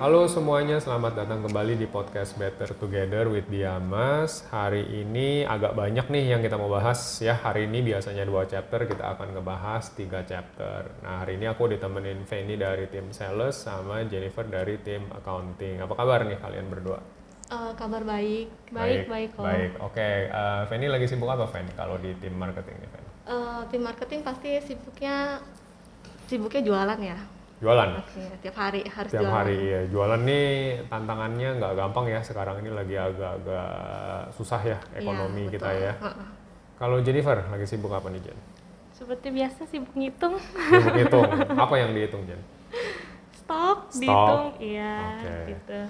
Halo 0.00 0.24
semuanya, 0.24 0.80
selamat 0.80 1.12
datang 1.12 1.44
kembali 1.44 1.76
di 1.76 1.84
podcast 1.84 2.32
Better 2.40 2.72
Together 2.72 3.28
with 3.28 3.44
Diamas. 3.52 4.48
Hari 4.48 4.80
ini 4.88 5.44
agak 5.44 5.76
banyak 5.76 6.08
nih 6.08 6.32
yang 6.32 6.40
kita 6.40 6.56
mau 6.56 6.72
bahas 6.72 7.20
ya. 7.20 7.36
Hari 7.36 7.68
ini 7.68 7.84
biasanya 7.84 8.24
dua 8.24 8.48
chapter, 8.48 8.88
kita 8.88 9.12
akan 9.12 9.36
ngebahas 9.36 9.92
tiga 9.92 10.24
chapter. 10.24 10.88
Nah 11.04 11.20
hari 11.20 11.36
ini 11.36 11.52
aku 11.52 11.68
ditemenin 11.68 12.24
Fanny 12.24 12.56
dari 12.56 12.88
tim 12.88 13.12
sales 13.12 13.60
sama 13.60 14.00
Jennifer 14.08 14.48
dari 14.48 14.80
tim 14.80 15.04
accounting. 15.12 15.84
Apa 15.84 15.92
kabar 15.92 16.24
nih 16.24 16.40
kalian 16.40 16.72
berdua? 16.72 17.04
Uh, 17.52 17.76
kabar 17.76 18.00
baik, 18.00 18.48
baik, 18.72 19.04
baik, 19.04 19.36
kok. 19.36 19.44
Baik, 19.44 19.72
oke. 19.84 20.10
Uh, 20.32 20.64
Fanny 20.64 20.88
lagi 20.88 21.12
sibuk 21.12 21.28
apa 21.28 21.44
Fanny 21.44 21.76
kalau 21.76 22.00
di 22.00 22.16
tim 22.16 22.32
marketing 22.40 22.80
nih 22.80 22.88
Fanny? 22.88 23.08
Uh, 23.28 23.60
tim 23.68 23.84
marketing 23.84 24.24
pasti 24.24 24.64
sibuknya 24.64 25.44
sibuknya 26.24 26.64
jualan 26.64 27.00
ya. 27.04 27.20
Jualan? 27.60 27.88
Oke, 28.00 28.24
tiap 28.40 28.56
hari 28.56 28.80
harus 28.88 29.10
Tiap 29.12 29.20
jualan. 29.20 29.36
hari, 29.36 29.56
iya. 29.60 29.80
Jualan 29.86 30.20
nih 30.24 30.48
tantangannya 30.88 31.60
nggak 31.60 31.72
gampang 31.76 32.08
ya. 32.08 32.20
Sekarang 32.24 32.56
ini 32.58 32.72
lagi 32.72 32.96
agak-agak 32.96 33.68
susah 34.32 34.60
ya 34.64 34.78
ekonomi 34.96 35.44
Iya, 35.44 35.52
kita 35.52 35.68
ya. 35.70 35.92
Heeh. 36.00 36.28
Kalau 36.80 36.96
Jennifer 37.04 37.36
lagi 37.44 37.66
sibuk 37.68 37.92
apa 37.92 38.08
nih 38.08 38.24
Jen? 38.24 38.38
Seperti 38.96 39.28
biasa 39.28 39.68
sibuk 39.68 39.92
ngitung 39.92 40.40
Sibuk 40.40 40.96
hitung. 40.96 41.28
apa 41.68 41.74
yang 41.76 41.92
dihitung 41.92 42.24
Jen? 42.24 42.40
stok, 43.36 43.92
Stok. 43.92 44.00
dihitung, 44.00 44.44
iya 44.62 44.94
Oke. 45.12 45.34
gitu. 45.52 45.80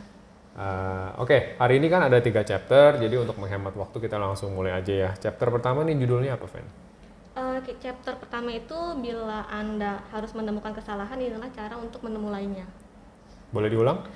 Uh, 0.51 1.09
Oke, 1.23 1.55
hari 1.55 1.79
ini 1.79 1.87
kan 1.87 2.03
ada 2.03 2.19
tiga 2.19 2.43
chapter, 2.43 2.99
jadi 2.99 3.23
untuk 3.23 3.39
menghemat 3.39 3.71
waktu 3.79 3.97
kita 4.01 4.19
langsung 4.19 4.51
mulai 4.51 4.75
aja 4.75 4.91
ya. 4.91 5.11
Chapter 5.15 5.47
pertama 5.47 5.87
nih 5.87 5.95
judulnya 5.95 6.35
apa, 6.35 6.51
Fen? 6.51 6.67
Uh, 7.61 7.77
chapter 7.77 8.17
pertama 8.17 8.57
itu 8.57 8.79
bila 8.97 9.45
anda 9.53 10.01
harus 10.09 10.33
menemukan 10.33 10.73
kesalahan 10.73 11.21
inilah 11.21 11.53
cara 11.53 11.77
untuk 11.77 12.01
menemulainya. 12.01 12.65
Boleh 13.53 13.69
diulang? 13.69 14.09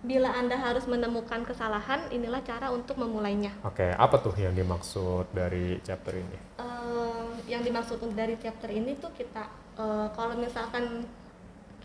Bila 0.00 0.32
anda 0.32 0.56
harus 0.56 0.88
menemukan 0.88 1.44
kesalahan 1.44 2.08
inilah 2.08 2.40
cara 2.40 2.72
untuk 2.72 2.96
memulainya. 2.96 3.52
Oke, 3.68 3.92
apa 3.92 4.16
tuh 4.16 4.32
yang 4.40 4.56
dimaksud 4.56 5.28
dari 5.36 5.76
chapter 5.84 6.16
ini? 6.16 6.38
Uh, 6.56 7.36
yang 7.44 7.60
dimaksud 7.60 8.00
dari 8.16 8.40
chapter 8.40 8.72
ini 8.72 8.96
tuh 8.96 9.12
kita 9.12 9.44
uh, 9.76 10.08
kalau 10.16 10.40
misalkan 10.40 11.04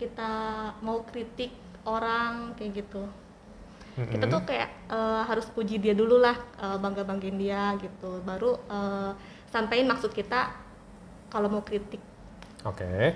kita 0.00 0.32
mau 0.80 1.04
kritik 1.04 1.52
orang 1.84 2.56
kayak 2.56 2.84
gitu 2.84 3.04
kita 3.96 4.28
tuh 4.28 4.44
kayak 4.44 4.92
eh, 4.92 5.22
harus 5.24 5.48
puji 5.56 5.80
dia 5.80 5.96
dulu 5.96 6.20
lah 6.20 6.36
bangga 6.84 7.00
banggain 7.00 7.40
dia 7.40 7.72
gitu 7.80 8.20
baru 8.28 8.60
eh, 8.68 9.16
sampein 9.48 9.88
maksud 9.88 10.12
kita 10.12 10.65
kalau 11.30 11.48
mau 11.50 11.62
kritik 11.62 12.00
Oke. 12.66 13.14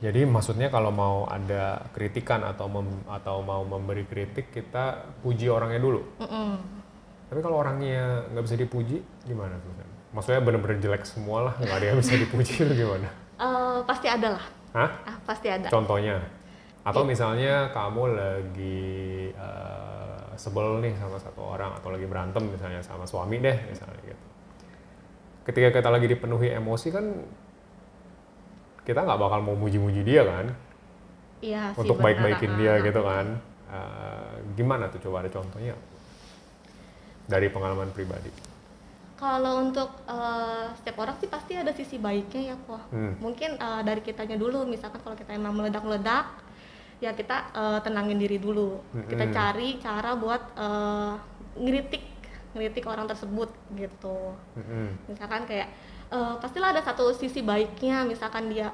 Jadi 0.00 0.24
maksudnya 0.24 0.72
kalau 0.72 0.88
mau 0.92 1.28
ada 1.28 1.88
kritikan 1.92 2.40
atau 2.44 2.68
mem- 2.68 3.04
atau 3.08 3.40
mau 3.44 3.64
memberi 3.64 4.04
kritik 4.08 4.48
kita 4.52 5.08
puji 5.20 5.48
orangnya 5.52 5.80
dulu. 5.80 6.00
Mm-mm. 6.20 6.52
Tapi 7.28 7.40
kalau 7.44 7.60
orangnya 7.60 8.24
nggak 8.32 8.44
bisa 8.44 8.56
dipuji, 8.56 9.00
gimana 9.28 9.56
tuh? 9.60 9.72
Maksudnya 10.16 10.40
bener-bener 10.40 10.80
jelek 10.80 11.04
semua 11.04 11.52
lah, 11.52 11.54
nggak 11.60 11.76
ada 11.80 11.86
yang 11.92 11.98
bisa 12.00 12.16
dipuji 12.16 12.52
itu 12.64 12.74
gimana? 12.84 13.08
Eh, 13.40 13.78
pasti 13.88 14.04
ada 14.04 14.36
lah 14.36 14.44
Hah? 14.76 14.90
ah, 15.08 15.16
pasti 15.24 15.48
ada 15.48 15.72
Contohnya? 15.72 16.20
Atau 16.84 17.08
misalnya 17.08 17.72
kamu 17.72 18.12
lagi 18.12 19.32
eh, 19.32 20.20
sebel 20.36 20.84
nih 20.84 20.92
sama 21.00 21.16
satu 21.16 21.56
orang 21.56 21.72
atau 21.72 21.88
lagi 21.88 22.04
berantem 22.04 22.44
misalnya 22.52 22.84
sama 22.84 23.08
suami 23.08 23.40
deh 23.40 23.56
misalnya 23.72 23.96
gitu. 24.04 24.24
Ketika 25.48 25.72
kita 25.72 25.88
lagi 25.88 26.04
dipenuhi 26.04 26.52
emosi 26.52 26.92
kan 26.92 27.04
kita 28.90 29.06
nggak 29.06 29.20
bakal 29.22 29.38
mau 29.46 29.54
muji-muji 29.54 30.02
dia 30.02 30.26
kan 30.26 30.50
iya 31.38 31.70
sih 31.70 31.86
untuk 31.86 32.02
baik-baikin 32.02 32.58
dia 32.58 32.74
ah, 32.74 32.82
gitu 32.82 33.00
kan. 33.06 33.26
Eh, 33.70 34.34
gimana 34.58 34.90
tuh 34.90 34.98
coba 35.06 35.22
ada 35.22 35.30
contohnya 35.30 35.78
dari 37.30 37.46
pengalaman 37.46 37.94
pribadi? 37.94 38.34
kalau 39.14 39.62
untuk 39.62 39.94
eh, 40.10 40.66
setiap 40.80 41.06
orang 41.06 41.14
sih 41.22 41.28
pasti 41.30 41.52
ada 41.54 41.70
sisi 41.70 42.02
baiknya 42.02 42.50
ya 42.50 42.56
kok 42.66 42.82
Hmm. 42.90 43.14
mungkin 43.22 43.54
eh, 43.54 43.82
dari 43.86 44.02
kitanya 44.02 44.34
dulu 44.34 44.66
misalkan 44.66 44.98
kalau 45.06 45.14
kita 45.14 45.38
emang 45.38 45.54
meledak-meledak 45.54 46.26
ya 46.98 47.14
kita 47.14 47.52
eh, 47.54 47.78
tenangin 47.86 48.18
diri 48.18 48.42
dulu 48.42 48.82
kita 49.06 49.30
Mm-mm. 49.30 49.36
cari 49.36 49.68
cara 49.78 50.18
buat 50.18 50.42
eh, 50.58 51.12
ngeritik 51.62 52.04
ngeritik 52.58 52.84
orang 52.90 53.06
tersebut 53.06 53.52
gitu 53.78 54.34
Mm-mm. 54.58 54.98
misalkan 55.06 55.46
kayak 55.46 55.68
eh, 56.10 56.34
pastilah 56.42 56.68
ada 56.74 56.82
satu 56.82 57.10
sisi 57.14 57.40
baiknya 57.42 58.02
misalkan 58.06 58.50
dia 58.52 58.68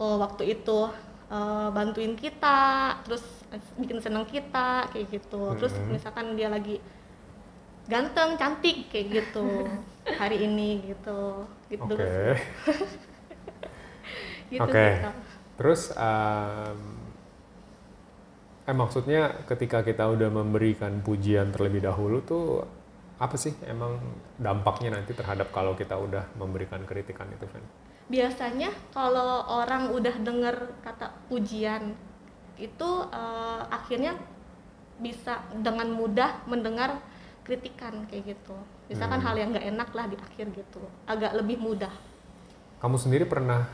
oh, 0.00 0.16
waktu 0.24 0.42
itu 0.58 0.88
eh, 1.32 1.68
bantuin 1.76 2.14
kita 2.16 2.60
terus 3.04 3.24
bikin 3.80 3.98
seneng 4.04 4.24
kita 4.28 4.88
kayak 4.92 5.06
gitu 5.12 5.56
terus 5.56 5.74
Mhm. 5.76 5.92
misalkan 5.96 6.36
dia 6.36 6.48
lagi 6.52 6.76
ganteng 7.88 8.36
cantik 8.40 8.92
kayak 8.92 9.06
gitu 9.24 9.48
hari 10.20 10.44
ini 10.44 10.92
gitu 10.92 11.20
gitu 11.72 11.84
Oke. 11.84 12.04
sih. 12.04 12.36
gitu 14.52 14.62
Oke. 14.64 14.86
sih, 14.86 14.94
Kak. 15.00 15.16
Terus 15.58 15.82
em, 15.96 16.78
eh 18.68 18.76
maksudnya 18.76 19.20
ketika 19.48 19.80
kita 19.80 20.04
udah 20.14 20.28
memberikan 20.28 21.00
pujian 21.00 21.48
terlebih 21.54 21.88
dahulu 21.88 22.20
tuh 22.20 22.44
apa 23.18 23.34
sih 23.34 23.50
emang 23.66 23.98
dampaknya 24.38 24.94
nanti 24.94 25.10
terhadap 25.10 25.50
kalau 25.50 25.74
kita 25.74 25.98
udah 25.98 26.24
memberikan 26.38 26.82
kritikan 26.82 27.26
itu, 27.30 27.46
Fen? 27.46 27.62
biasanya 28.08 28.72
kalau 28.88 29.44
orang 29.44 29.92
udah 29.92 30.16
denger 30.16 30.56
kata 30.80 31.12
pujian 31.28 31.92
itu 32.56 32.90
eh, 33.12 33.62
akhirnya 33.68 34.16
bisa 34.98 35.44
dengan 35.52 35.92
mudah 35.92 36.42
mendengar 36.48 36.98
kritikan 37.44 38.08
kayak 38.08 38.34
gitu 38.34 38.56
misalkan 38.88 39.20
Hmm. 39.20 39.26
hal 39.28 39.34
yang 39.36 39.48
nggak 39.52 39.66
enak 39.68 39.88
lah 39.92 40.06
di 40.06 40.16
akhir 40.16 40.46
gitu 40.52 40.80
agak 41.04 41.36
lebih 41.36 41.60
mudah 41.60 41.92
Kamu 42.78 42.96
sendiri 42.96 43.26
pernah 43.26 43.66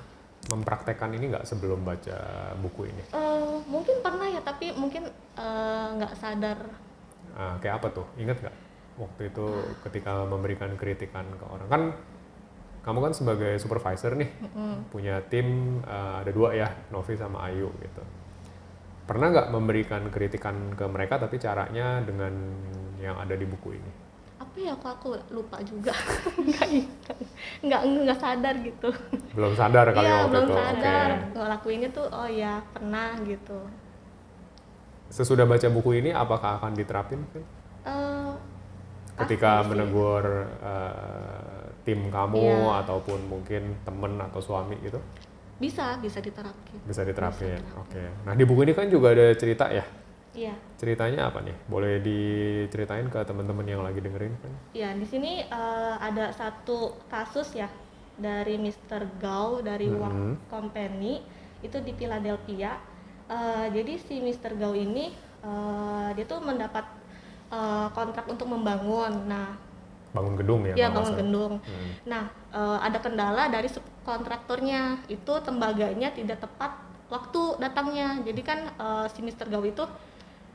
mempraktekkan 0.48 1.12
ini 1.12 1.28
nggak 1.30 1.44
sebelum 1.44 1.80
baca 1.80 2.16
buku 2.58 2.88
ini? 2.88 3.02
Eh, 3.12 3.56
mungkin 3.64 4.00
pernah 4.00 4.28
ya 4.28 4.40
tapi 4.40 4.72
mungkin 4.72 5.06
eh, 5.36 5.86
nggak 5.94 6.14
sadar 6.16 6.58
Ah, 7.34 7.58
kayak 7.58 7.82
apa 7.82 7.88
tuh? 7.92 8.06
Ingat 8.16 8.40
nggak 8.40 8.56
waktu 8.94 9.30
itu 9.30 9.46
ketika 9.82 10.22
memberikan 10.24 10.74
kritikan 10.78 11.26
ke 11.34 11.44
orang. 11.44 11.68
Kan 11.68 11.82
kamu 12.84 12.98
kan 13.00 13.12
sebagai 13.16 13.56
supervisor 13.56 14.12
nih 14.12 14.28
Mm-mm. 14.44 14.92
punya 14.92 15.24
tim 15.26 15.80
eh, 15.82 16.14
ada 16.20 16.30
dua 16.30 16.52
ya 16.52 16.68
Novi 16.92 17.16
sama 17.16 17.48
Ayu 17.48 17.72
gitu. 17.80 18.02
Pernah 19.04 19.32
nggak 19.32 19.48
memberikan 19.52 20.02
kritikan 20.08 20.72
ke 20.72 20.84
mereka 20.88 21.20
tapi 21.20 21.36
caranya 21.36 22.00
dengan 22.00 22.32
yang 23.00 23.16
ada 23.20 23.36
di 23.36 23.44
buku 23.44 23.76
ini? 23.76 23.92
Apa 24.40 24.56
ya 24.56 24.72
kok 24.76 24.90
aku 25.00 25.08
lupa 25.32 25.60
juga. 25.60 25.92
Nggak 26.40 26.68
ingat. 26.68 27.16
nggak 27.64 27.80
nggak 28.04 28.18
sadar 28.18 28.54
gitu. 28.60 28.88
Belum 29.32 29.52
sadar 29.52 29.88
kali 29.92 30.04
Iya, 30.04 30.14
waktu 30.24 30.30
belum 30.30 30.44
itu 30.44 30.54
sadar. 30.56 31.08
oke. 31.10 31.36
Ngelakuinnya 31.36 31.88
tuh 31.92 32.06
oh 32.08 32.28
ya 32.28 32.60
pernah 32.72 33.12
gitu. 33.24 33.58
Sesudah 35.08 35.44
baca 35.44 35.68
buku 35.68 36.00
ini 36.00 36.10
apakah 36.10 36.58
akan 36.58 36.72
diterapin 36.74 37.22
Vin? 37.32 37.44
Eh, 39.14 39.22
ketika 39.22 39.62
sih. 39.62 39.66
menegur 39.70 40.24
eh, 40.58 41.64
tim 41.86 42.10
kamu 42.10 42.42
Iya. 42.42 42.82
ataupun 42.82 43.18
mungkin 43.24 43.62
temen 43.82 44.18
atau 44.18 44.40
suami 44.40 44.74
gitu 44.80 44.98
bisa 45.54 45.94
bisa 46.02 46.18
diterapkan 46.18 46.76
bisa 46.82 47.06
diterapin 47.06 47.54
Bisa 47.54 47.78
oke 47.78 48.02
nah 48.26 48.34
di 48.34 48.42
buku 48.42 48.60
ini 48.62 48.74
kan 48.74 48.90
juga 48.90 49.14
ada 49.14 49.30
cerita 49.32 49.70
ya 49.70 49.86
iya 50.34 50.50
ceritanya 50.74 51.30
apa 51.30 51.38
nih 51.40 51.54
boleh 51.64 52.02
diceritain 52.02 53.06
ke 53.06 53.22
teman-teman 53.22 53.62
yang 53.64 53.80
lagi 53.80 54.02
dengerin 54.02 54.34
kan 54.34 54.50
iya 54.74 54.90
di 54.92 55.06
sini 55.06 55.46
eh, 55.46 55.94
ada 55.96 56.34
satu 56.34 56.98
kasus 57.06 57.54
ya 57.54 57.70
dari 58.14 58.58
Mr. 58.58 59.06
Gao 59.18 59.58
dari 59.60 59.86
Mhm. 59.86 59.98
Wang 59.98 60.18
Company 60.48 61.22
itu 61.60 61.78
di 61.80 61.94
Philadelphia 61.94 62.74
Eh, 63.24 63.66
jadi 63.72 63.96
si 63.96 64.20
Mr. 64.20 64.52
Gao 64.54 64.76
ini 64.76 65.08
eh, 65.40 66.08
dia 66.12 66.24
tuh 66.24 66.44
mendapat 66.44 66.84
eh, 67.54 67.86
kontrak 67.92 68.26
untuk 68.26 68.46
membangun 68.46 69.12
nah 69.26 69.54
bangun 70.10 70.34
gedung 70.38 70.62
ya 70.62 70.74
ya 70.74 70.86
nggak 70.86 70.94
bangun 70.94 71.14
gedung 71.18 71.52
Hmm. 71.62 71.90
Nah, 72.06 72.24
eh, 72.52 72.78
ada 72.82 72.98
kendala 72.98 73.44
dari 73.48 73.66
subkontraktornya. 73.66 74.82
Itu 75.08 75.32
tembaganya 75.40 76.10
tidak 76.10 76.38
tepat 76.38 76.70
waktu 77.08 77.42
datangnya. 77.58 78.22
Jadi 78.22 78.42
kan 78.42 78.58
eh, 78.74 79.06
si 79.10 79.20
Mr. 79.20 79.46
Gao 79.48 79.64
itu 79.64 79.82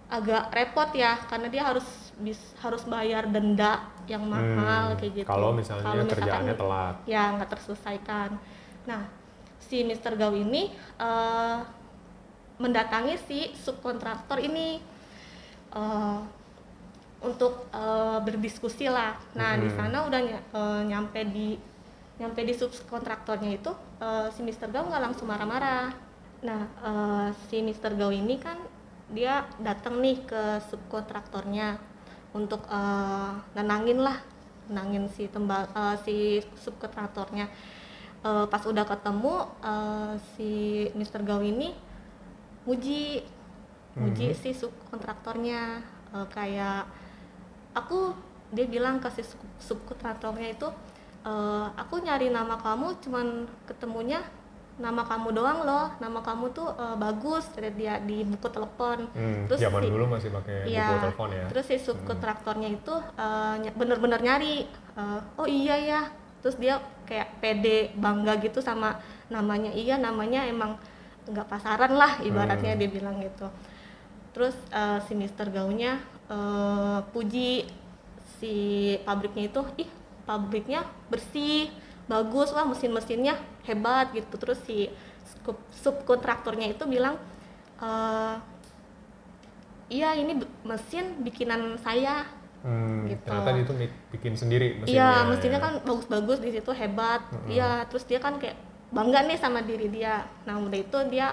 agak 0.09 0.49
repot 0.49 0.89
ya 0.95 1.21
karena 1.27 1.47
dia 1.47 1.61
harus 1.61 1.85
bis- 2.17 2.55
harus 2.63 2.81
bayar 2.87 3.29
denda 3.29 3.85
yang 4.09 4.25
mahal 4.25 4.95
Hmm, 4.95 4.97
kayak 4.97 5.13
gitu. 5.21 5.27
kalau 5.27 5.53
misalnya 5.53 5.85
Kalau 5.85 6.01
misalkan 6.01 6.17
kerjaannya 6.25 6.55
telat. 6.57 6.95
Ya, 7.05 7.23
nggak 7.35 7.49
terselesaikan. 7.53 8.29
Nah, 8.87 9.01
si 9.61 9.83
Mr. 9.83 10.15
Gao 10.15 10.33
ini 10.33 10.71
eh, 10.97 11.57
mendatangi 12.57 13.15
si 13.27 13.39
subkontraktor 13.55 14.39
ini 14.39 14.79
eh, 15.73 16.19
untuk 17.19 17.67
eh, 17.69 18.19
berdiskusi 18.23 18.87
lah. 18.87 19.15
Nah 19.35 19.55
di 19.55 19.67
Mhm. 19.67 19.75
sana 19.75 19.97
udah 20.07 20.19
ny- 20.19 20.45
eh, 20.49 20.81
nyampe 20.85 21.19
di 21.27 21.59
nyampe 22.19 22.43
di 22.43 22.51
subkontraktornya 22.51 23.51
itu 23.53 23.71
eh, 23.99 24.27
si 24.31 24.39
Mr. 24.41 24.67
Gao 24.69 24.87
nggak 24.87 25.03
langsung 25.03 25.27
marah-marah. 25.27 25.91
Nah 26.41 26.61
eh, 26.79 27.27
si 27.47 27.59
Mr. 27.59 27.95
Gao 27.95 28.09
ini 28.09 28.39
kan 28.39 28.55
dia 29.09 29.41
datang 29.59 29.99
nih 29.99 30.21
ke 30.23 30.41
subkontraktornya 30.65 31.75
untuk 32.31 32.63
eh, 32.65 33.31
nenangin 33.53 33.99
lah 33.99 34.15
nenangin 34.67 35.09
si 35.09 35.27
temba 35.27 35.67
eh, 35.69 35.95
si 36.03 36.15
subkontraktornya 36.55 37.47
Eh, 38.19 38.45
pas 38.51 38.59
udah 38.67 38.83
ketemu 38.83 39.31
eh, 39.63 40.13
si 40.35 40.51
Mr. 40.91 41.23
Gaw 41.23 41.39
ini 41.39 41.71
muji 42.67 43.23
muji 43.95 44.35
si 44.35 44.51
subkontraktornya 44.51 45.79
Eh, 46.09 46.27
kayak 46.27 46.83
aku 47.71 48.13
dia 48.49 48.65
bilang 48.65 48.97
ke 48.97 49.09
si 49.11 49.21
subkontraktornya 49.61 50.49
itu 50.49 50.67
"Eh, 51.21 51.67
aku 51.75 51.99
nyari 51.99 52.29
nama 52.29 52.55
kamu 52.55 52.97
cuman 52.99 53.27
ketemunya 53.65 54.23
nama 54.79 55.03
kamu 55.03 55.35
doang 55.35 55.67
loh 55.67 55.91
nama 55.99 56.23
kamu 56.23 56.55
tuh 56.55 56.71
eh, 56.71 56.95
bagus 56.95 57.45
dia 57.75 57.99
di 57.99 58.23
buku 58.23 58.47
telepon 58.47 59.11
Hmm, 59.11 59.43
Terus 59.45 59.59
zaman 59.59 59.83
si- 59.83 59.91
dulu 59.91 60.05
masih 60.07 60.29
pakai 60.31 60.57
buku 60.65 60.95
telepon 61.03 61.29
ya. 61.35 61.45
Terus 61.47 61.65
si 61.65 61.75
subkontraktornya 61.77 62.69
itu 62.71 62.95
ny- 63.59 63.75
bener-bener 63.75 64.19
nyari, 64.19 64.65
eh, 64.95 65.19
oh 65.35 65.45
iya 65.45 65.75
ya. 65.75 66.01
Terus 66.39 66.55
dia 66.55 66.79
kayak 67.03 67.43
pede 67.43 67.91
bangga 67.99 68.39
gitu 68.39 68.63
sama 68.63 68.95
namanya. 69.27 69.75
Iya 69.75 69.99
namanya 69.99 70.47
emang 70.47 70.79
nggak 71.27 71.45
pasaran 71.45 71.93
lah 71.93 72.17
ibaratnya 72.23 72.73
Hmm. 72.73 72.79
dia 72.79 72.89
bilang 72.89 73.19
gitu. 73.19 73.51
Terus 74.31 74.55
eh, 74.71 75.03
si 75.03 75.13
Mister 75.13 75.51
Gaunya 75.51 75.99
eh, 76.29 76.99
puji 77.13 77.65
si 78.39 78.55
pabriknya 79.03 79.43
itu, 79.51 79.61
ih 79.83 79.89
pabriknya 80.23 80.81
bersih, 81.11 81.67
bagus, 82.07 82.53
wah 82.55 82.65
mesin-mesinnya 82.65 83.35
hebat 83.67 84.13
gitu. 84.15 84.35
Terus 84.41 84.59
si 84.67 84.87
sub- 85.43 85.67
subkontraktornya 85.83 86.67
itu 86.75 86.85
bilang. 86.87 87.17
eh, 87.79 88.35
iya 89.89 90.13
ini 90.15 90.37
mesin 90.65 91.21
bikinan 91.25 91.77
saya 91.81 92.25
Hmm, 92.59 93.07
gitu. 93.07 93.23
ternyata 93.23 93.55
itu 93.55 93.71
mi- 93.71 93.95
bikin 94.11 94.33
sendiri 94.35 94.83
mesinnya. 94.83 94.91
iya 94.91 95.09
mesinnya 95.23 95.59
ya. 95.59 95.63
kan 95.63 95.73
bagus-bagus 95.87 96.43
di 96.43 96.51
situ 96.51 96.71
hebat 96.75 97.23
iya 97.47 97.87
terus 97.87 98.03
dia 98.03 98.19
kan 98.19 98.35
kayak 98.35 98.59
bangga 98.91 99.23
nih 99.31 99.39
sama 99.39 99.63
diri 99.63 99.87
dia 99.87 100.27
nah 100.43 100.59
udah 100.59 100.75
itu 100.75 100.97
dia 101.07 101.31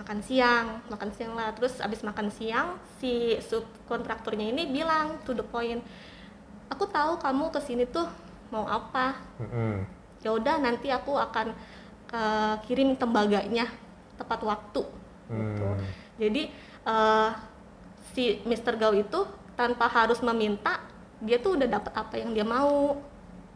makan 0.00 0.18
siang 0.24 0.80
makan 0.88 1.10
siang 1.12 1.32
lah 1.36 1.52
terus 1.52 1.76
abis 1.84 2.00
makan 2.00 2.32
siang 2.32 2.80
si 2.96 3.36
subkontraktornya 3.44 4.48
ini 4.48 4.72
bilang 4.72 5.20
to 5.28 5.36
the 5.36 5.44
point 5.44 5.84
aku 6.72 6.88
tahu 6.88 7.20
kamu 7.20 7.52
ke 7.52 7.60
sini 7.60 7.84
tuh 7.84 8.08
mau 8.48 8.64
apa 8.64 9.20
Mm-mm. 9.36 9.84
ya 10.24 10.32
udah 10.32 10.56
nanti 10.56 10.88
aku 10.88 11.20
akan 11.20 11.52
eh, 12.16 12.54
kirim 12.64 12.96
tembaganya 12.96 13.68
tepat 14.16 14.40
waktu 14.44 14.82
gitu. 15.30 15.66
Hmm. 15.68 15.84
Jadi 16.18 16.42
eh, 16.84 17.30
si 18.12 18.42
Mr. 18.42 18.74
Gao 18.76 18.92
itu 18.96 19.20
tanpa 19.54 19.86
harus 19.86 20.18
meminta 20.24 20.82
dia 21.20 21.36
tuh 21.36 21.60
udah 21.60 21.68
dapat 21.68 21.92
apa 21.92 22.14
yang 22.16 22.32
dia 22.32 22.42
mau 22.44 22.98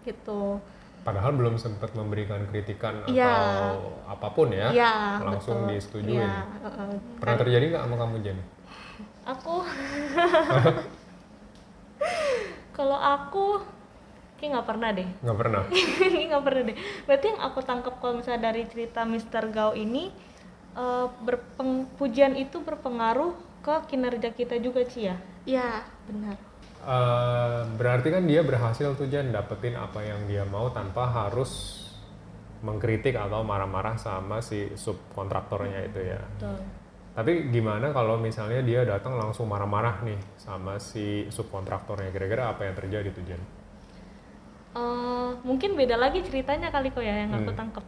gitu. 0.05 0.61
Padahal 1.04 1.36
belum 1.36 1.54
sempat 1.54 1.92
memberikan 1.92 2.40
kritikan 2.48 3.04
Iya. 3.04 3.28
atau 3.28 3.76
apa 4.08 4.26
pun 4.32 4.48
ya. 4.48 4.72
Iya, 4.72 5.20
langsung 5.20 5.62
betul. 5.62 5.70
disetujuin. 5.76 6.16
Iya, 6.16 6.32
heeh. 6.64 6.90
Pernah 7.20 7.36
terjadi 7.38 7.64
nggak 7.70 7.82
sama 7.84 7.96
kamu 8.00 8.14
Jen? 8.24 8.38
Aku 9.24 9.54
kalau 12.76 12.96
aku 12.96 13.44
kayak 14.36 14.48
nggak 14.54 14.66
pernah 14.66 14.88
deh. 14.90 15.08
Nggak 15.20 15.36
pernah. 15.38 15.62
Ini 16.08 16.22
nggak 16.26 16.42
pernah 16.42 16.62
deh. 16.64 16.76
Berarti 17.04 17.24
yang 17.28 17.40
aku 17.42 17.58
tangkap 17.60 17.94
kalau 17.98 18.12
misalnya 18.18 18.40
dari 18.42 18.62
cerita 18.64 19.04
Mr. 19.04 19.42
Gao 19.48 19.70
ini 19.72 20.08
eh, 20.74 21.06
berpeng- 21.20 21.86
pujian 21.94 22.34
itu 22.34 22.58
berpengaruh 22.58 23.32
ke 23.60 23.74
kinerja 23.88 24.28
kita 24.30 24.56
juga 24.56 24.80
Ci 24.84 25.04
ya. 25.04 25.16
Iya, 25.44 25.84
benar. 26.04 26.36
Eh, 26.84 27.60
berarti 27.81 28.08
kan 28.12 28.28
dia 28.28 28.44
berhasil 28.44 28.92
tuh 28.92 29.08
Jen 29.08 29.32
dapetin 29.32 29.72
apa 29.72 30.04
yang 30.04 30.28
dia 30.28 30.44
mau 30.44 30.69
tanpa 30.69 31.08
harus 31.08 31.81
mengkritik 32.60 33.16
atau 33.16 33.40
marah-marah 33.40 33.96
sama 33.96 34.44
si 34.44 34.69
subkontraktornya 34.76 35.81
itu 35.88 36.00
ya. 36.04 36.20
Betul. 36.36 36.60
Tapi 37.14 37.32
gimana 37.48 37.94
kalau 37.94 38.20
misalnya 38.20 38.60
dia 38.60 38.84
datang 38.84 39.16
langsung 39.16 39.48
marah-marah 39.48 40.02
nih 40.04 40.20
sama 40.36 40.76
si 40.76 41.25
subkontraktornya? 41.32 42.12
Kira-kira 42.12 42.52
apa 42.52 42.69
yang 42.69 42.76
terjadi 42.76 43.08
tuh 43.16 43.25
Jen? 43.25 43.42
Eh, 44.75 45.31
mungkin 45.46 45.78
beda 45.78 45.94
lagi 45.94 46.19
ceritanya 46.26 46.69
kali 46.75 46.90
kok 46.90 47.04
ya 47.06 47.14
yang 47.25 47.31
aku 47.32 47.54
Hmm. 47.54 47.58
tangkep 47.58 47.84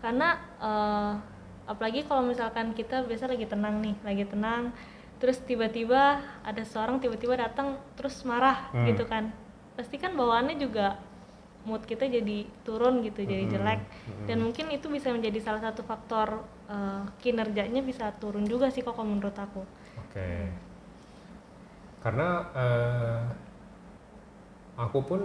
karena 0.00 0.28
eh, 0.60 1.12
apalagi 1.68 2.00
kalau 2.08 2.24
misalkan 2.24 2.72
kita 2.72 3.04
biasa 3.04 3.28
lagi 3.28 3.44
tenang 3.44 3.80
nih 3.84 3.96
lagi 4.04 4.24
tenang 4.24 4.72
terus 5.24 5.40
tiba-tiba 5.40 6.20
ada 6.44 6.62
seorang 6.68 7.00
tiba-tiba 7.00 7.40
datang 7.40 7.80
terus 7.96 8.20
marah 8.28 8.68
Hmm. 8.76 8.92
gitu 8.92 9.08
kan 9.08 9.32
pasti 9.72 9.96
kan 9.96 10.12
bawaannya 10.12 10.60
juga 10.60 11.00
mood 11.64 11.80
kita 11.88 12.04
jadi 12.04 12.44
turun 12.60 13.00
gitu 13.00 13.24
jadi 13.24 13.48
Hmm. 13.48 13.52
jelek 13.56 13.80
dan 14.28 14.44
mungkin 14.44 14.68
itu 14.68 14.92
bisa 14.92 15.08
menjadi 15.08 15.40
salah 15.40 15.64
satu 15.64 15.80
faktor 15.80 16.44
eh, 16.68 17.02
kinerjanya 17.24 17.80
bisa 17.80 18.12
turun 18.20 18.44
juga 18.44 18.68
sih 18.68 18.84
kok 18.84 19.00
menurut 19.00 19.32
aku 19.32 19.64
Oke. 20.04 20.52
Karena 22.04 22.28
eh, 22.52 23.20
aku 24.76 24.98
pun 25.02 25.20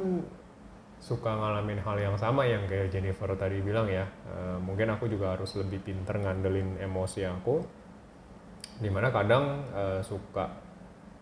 suka 0.99 1.31
ngalamin 1.31 1.79
hal 1.83 1.97
yang 1.99 2.15
sama 2.19 2.43
yang 2.47 2.63
kayak 2.67 2.91
Jennifer 2.91 3.27
tadi 3.35 3.59
bilang 3.59 3.87
ya. 3.87 4.05
Eh, 4.05 4.57
mungkin 4.63 4.87
aku 4.93 5.11
juga 5.11 5.35
harus 5.35 5.55
lebih 5.59 5.83
pinter 5.83 6.15
ngandelin 6.19 6.79
emosi 6.79 7.27
aku. 7.27 7.63
Di 8.79 8.87
mana 8.87 9.11
kadang 9.11 9.67
eh, 9.75 9.99
suka 9.99 10.47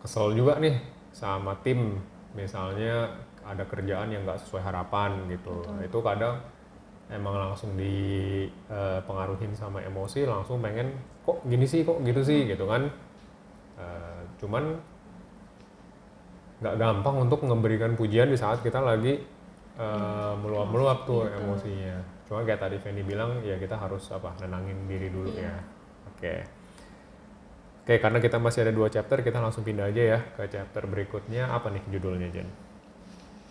kesel 0.01 0.37
juga 0.37 0.61
nih 0.61 0.77
sama 1.09 1.57
tim. 1.65 1.97
Misalnya 2.37 3.17
ada 3.41 3.65
kerjaan 3.65 4.13
yang 4.13 4.21
nggak 4.23 4.45
sesuai 4.45 4.61
harapan 4.61 5.25
gitu. 5.33 5.65
Itu 5.81 6.05
kadang 6.05 6.37
emang 7.09 7.33
langsung 7.33 7.73
dipengaruhin 7.73 9.57
sama 9.57 9.81
emosi 9.81 10.27
langsung 10.27 10.61
pengen 10.61 10.91
kok 11.25 11.41
gini 11.49 11.65
sih 11.65 11.81
kok 11.81 11.97
gitu 12.05 12.21
sih? 12.21 12.45
Gitu 12.45 12.61
kan. 12.69 12.93
Eh, 13.81 14.21
cuman 14.37 14.63
nggak 16.57 16.75
gampang 16.77 17.15
untuk 17.25 17.45
memberikan 17.45 17.93
pujian 17.97 18.29
di 18.29 18.37
saat 18.37 18.61
kita 18.61 18.77
lagi 18.85 19.17
eh, 19.81 20.33
meluap-meluap 20.37 21.09
tuh 21.09 21.25
emosinya. 21.25 21.97
Cuma 22.29 22.45
kayak 22.45 22.61
tadi 22.61 22.77
Fendi 22.77 23.01
bilang 23.01 23.41
ya 23.41 23.57
kita 23.57 23.79
harus 23.79 24.13
apa 24.13 24.37
nenangin 24.45 24.77
diri 24.85 25.09
dulu 25.09 25.33
ya. 25.33 25.57
Oke 26.13 26.56
oke 27.87 27.95
karena 27.97 28.19
kita 28.19 28.35
masih 28.37 28.67
ada 28.67 28.73
dua 28.75 28.91
chapter 28.91 29.23
kita 29.23 29.39
langsung 29.39 29.63
pindah 29.63 29.87
aja 29.87 30.03
ya 30.03 30.19
ke 30.35 30.43
chapter 30.51 30.83
berikutnya 30.83 31.47
apa 31.47 31.71
nih 31.71 31.83
judulnya 31.87 32.27
Jen 32.29 32.47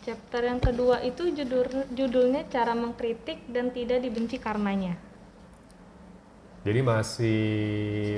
chapter 0.03 0.45
yang 0.45 0.61
kedua 0.61 1.01
itu 1.03 1.33
judul 1.33 1.65
judulnya 1.91 2.45
cara 2.47 2.77
mengkritik 2.77 3.49
dan 3.49 3.73
tidak 3.73 3.99
dibenci 3.99 4.37
karenanya 4.37 4.95
Jadi 6.63 6.83
masih 6.83 7.39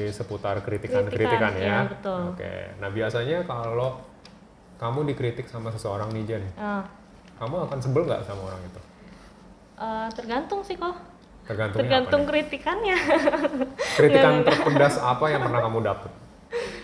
seputar 0.09 0.65
kritikan-kritikan 0.65 1.53
Kritikan, 1.53 1.53
ya. 1.53 1.61
iya, 1.61 1.79
betul. 1.85 2.33
Oke. 2.33 2.55
Nah 2.81 2.89
biasanya 2.89 3.45
kalau 3.45 4.01
kamu 4.77 5.05
dikritik 5.05 5.45
sama 5.47 5.69
seseorang 5.69 6.09
nih 6.17 6.25
Jen, 6.25 6.45
Eh, 6.57 6.83
kamu 7.37 7.69
akan 7.69 7.79
sebel 7.79 8.09
nggak 8.09 8.25
sama 8.25 8.49
orang 8.49 8.63
itu? 8.65 8.81
eh, 9.77 10.09
tergantung 10.17 10.65
sih 10.65 10.75
kok 10.75 10.97
Tergantung. 11.49 11.79
tergantung 11.81 12.23
kritikannya 12.25 12.97
Kritikan 13.99 14.45
terpedas 14.45 15.01
apa 15.01 15.25
yang 15.27 15.41
pernah 15.43 15.61
kamu 15.63 15.79
dapet? 15.83 16.11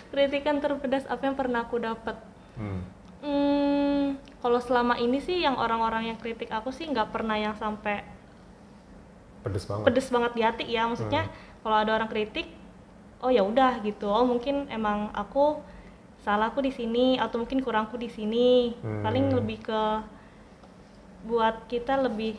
kritikan 0.08 0.56
terpedas 0.58 1.04
apa 1.04 1.22
yang 1.22 1.34
pernah 1.34 1.62
aku 1.62 1.76
dapat 1.76 2.16
Hmm. 2.54 2.80
hmm, 3.18 4.04
kalau 4.38 4.56
selama 4.58 4.94
ini 4.96 5.18
sih 5.18 5.36
yang 5.36 5.54
orang-orang 5.54 6.06
yang 6.06 6.16
kritik 6.16 6.46
aku 6.48 6.70
sih 6.70 6.86
nggak 6.86 7.10
pernah 7.10 7.34
yang 7.34 7.52
sampai 7.52 8.06
Pedes 9.42 9.66
banget. 9.66 9.84
pedes 9.84 10.06
banget 10.08 10.32
di 10.32 10.42
hati 10.42 10.64
ya 10.64 10.86
maksudnya 10.86 11.26
kalau 11.60 11.76
ada 11.76 11.92
orang 11.92 12.06
kritik 12.06 12.46
oh 13.18 13.28
ya 13.28 13.42
udah 13.42 13.82
gitu 13.82 14.06
oh 14.06 14.22
mungkin 14.22 14.70
emang 14.70 15.10
aku 15.10 15.58
salahku 16.20 16.62
di 16.62 16.70
sini 16.70 17.18
atau 17.18 17.36
mungkin 17.36 17.58
kurangku 17.58 17.98
di 17.98 18.06
sini 18.06 18.78
Hmm. 18.78 19.02
paling 19.02 19.34
lebih 19.34 19.58
ke 19.60 19.82
buat 21.24 21.66
kita 21.66 21.98
lebih 22.00 22.38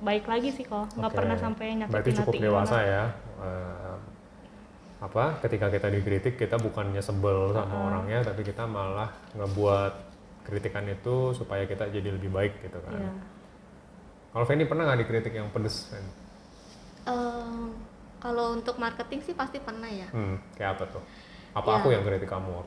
baik 0.00 0.24
lagi 0.24 0.48
sih 0.50 0.64
kok 0.64 0.88
nggak 0.96 1.12
Oke. 1.12 1.18
pernah 1.20 1.36
sampai 1.36 1.66
nyakitin 1.76 1.92
Berarti 1.92 2.12
cukup 2.16 2.32
dewasa 2.34 2.74
orang. 2.74 2.88
ya. 2.88 3.04
Eh, 3.40 3.96
apa? 5.00 5.24
Ketika 5.40 5.66
kita 5.68 5.88
dikritik 5.88 6.34
kita 6.36 6.56
bukannya 6.56 7.00
sebel 7.00 7.52
sama 7.52 7.76
orangnya, 7.86 8.20
tapi 8.20 8.40
kita 8.42 8.64
malah 8.64 9.08
ngebuat 9.32 9.92
kritikan 10.44 10.84
itu 10.84 11.32
supaya 11.32 11.64
kita 11.64 11.88
jadi 11.88 12.10
lebih 12.10 12.28
baik 12.28 12.60
gitu 12.60 12.80
kan. 12.80 12.96
Iya. 12.96 13.12
Kalau 14.30 14.44
Fendi 14.44 14.64
pernah 14.64 14.86
nggak 14.86 15.00
dikritik 15.00 15.32
yang 15.32 15.48
pedes? 15.50 15.88
Fen? 15.88 16.04
Eh, 17.02 17.66
kalau 18.20 18.52
untuk 18.52 18.76
marketing 18.76 19.20
sih 19.20 19.32
pasti 19.32 19.56
pernah 19.56 19.88
ya. 19.88 20.08
Hmm, 20.12 20.36
kayak 20.54 20.76
apa 20.76 20.84
tuh? 20.90 21.02
Apa 21.50 21.66
Ya. 21.66 21.76
aku 21.80 21.88
yang 21.90 22.04
kritik 22.04 22.30
kamu? 22.30 22.62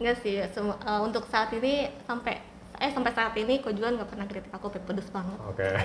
Enggak 0.00 0.16
sih, 0.24 0.40
semu- 0.50 0.78
eh, 0.78 1.00
untuk 1.02 1.26
saat 1.26 1.52
ini 1.52 1.90
sampai 2.06 2.40
eh 2.82 2.90
sampai 2.90 3.14
saat 3.14 3.30
ini 3.34 3.62
kok 3.62 3.70
juga 3.72 3.94
nggak 3.94 4.08
pernah 4.10 4.26
kritik 4.26 4.50
aku 4.50 4.66
pedes 4.74 5.06
banget. 5.08 5.38
Oke. 5.46 5.70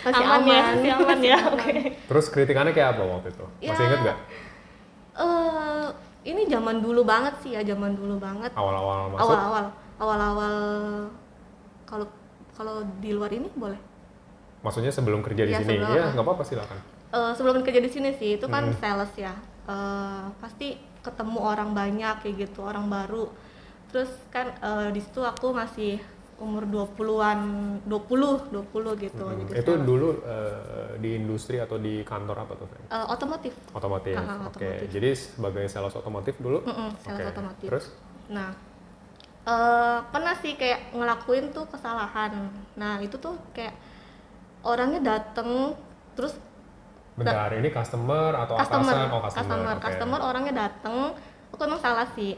Masih 0.00 0.24
aman, 0.24 0.40
ya 0.48 0.62
aman, 0.64 0.74
masih 0.80 0.90
aman 0.96 1.18
ya 1.20 1.38
oke 1.44 1.72
Terus 2.08 2.26
kritikannya 2.32 2.72
kayak 2.72 2.96
apa 2.96 3.02
waktu 3.04 3.28
itu? 3.36 3.44
Masih 3.60 3.84
Ya. 3.84 3.86
inget 3.86 4.00
nggak? 4.00 4.18
eh 5.20 5.86
ini 6.24 6.42
zaman 6.48 6.80
dulu 6.80 7.04
banget 7.04 7.34
sih 7.44 7.52
ya, 7.52 7.60
zaman 7.60 7.92
dulu 7.92 8.16
banget. 8.16 8.48
Awal-awal 8.56 9.12
masuk. 9.12 9.20
Awal-awal, 9.28 9.64
awal-awal 10.00 10.54
kalau 11.84 12.06
kalau 12.52 12.80
di 12.96 13.12
luar 13.12 13.28
ini 13.30 13.52
boleh. 13.52 13.76
Maksudnya 14.60 14.88
sebelum 14.88 15.20
kerja 15.20 15.44
di 15.44 15.52
Iya, 15.52 15.60
sini. 15.60 15.76
sebelum, 15.76 15.88
Iya, 15.92 16.00
ah. 16.00 16.10
nggak 16.16 16.24
apa-apa 16.24 16.44
silakan. 16.44 16.78
Eh, 17.10 17.32
sebelum 17.36 17.60
kerja 17.60 17.80
di 17.80 17.90
sini 17.90 18.10
sih 18.14 18.40
itu 18.40 18.46
kan 18.46 18.72
Hmm. 18.72 18.76
sales 18.80 19.12
ya 19.16 19.34
Eh, 19.60 20.24
pasti 20.40 20.74
ketemu 20.98 21.38
orang 21.38 21.70
banyak 21.70 22.24
kayak 22.24 22.48
gitu 22.48 22.64
orang 22.64 22.90
baru 22.90 23.30
terus 23.90 24.10
kan 24.28 24.54
eh, 24.54 24.88
di 24.90 25.00
situ 25.00 25.20
aku 25.20 25.50
masih 25.50 25.98
umur 26.36 26.64
20-an 26.64 27.38
20 27.84 28.48
20 28.48 29.04
gitu 29.04 29.24
Hmm, 29.28 29.44
jadi 29.44 29.60
Itu 29.60 29.72
sales. 29.74 29.84
dulu 29.84 30.08
eh, 30.24 30.90
di 30.96 31.10
industri 31.14 31.58
atau 31.58 31.76
di 31.76 32.00
kantor 32.00 32.36
apa 32.40 32.52
tuh? 32.56 32.66
Eh, 32.88 33.06
otomotif 33.06 33.52
Otomotif. 33.70 34.16
Oke. 34.16 34.32
otomotif. 34.48 34.88
Jadi 34.88 35.08
sebagai 35.12 35.64
sales 35.66 35.92
otomotif 35.92 36.34
dulu. 36.38 36.64
Mm-mm, 36.64 36.96
sales 36.98 37.18
Oke. 37.20 37.30
otomotif 37.30 37.68
Terus? 37.68 37.86
nah 38.30 38.54
eh, 39.42 39.98
pernah 40.06 40.34
sih 40.36 40.54
kayak 40.54 40.94
ngelakuin 40.94 41.50
tuh 41.50 41.66
kesalahan 41.66 42.46
nah 42.72 42.96
itu 42.98 43.18
tuh 43.18 43.34
kayak 43.50 43.74
orangnya 44.62 45.18
dateng 45.18 45.74
terus 46.14 46.38
Bentar, 47.10 47.52
ini 47.52 47.68
customer 47.68 48.32
atau 48.32 48.54
customer, 48.56 48.80
atasan? 48.96 49.12
Oh, 49.12 49.20
customer, 49.20 49.44
customer. 49.44 49.74
oke. 49.76 49.84
customer 49.84 50.20
orangnya 50.24 50.54
dateng, 50.56 50.96
aku 51.52 51.60
emang 51.60 51.76
salah 51.76 52.08
sih, 52.16 52.32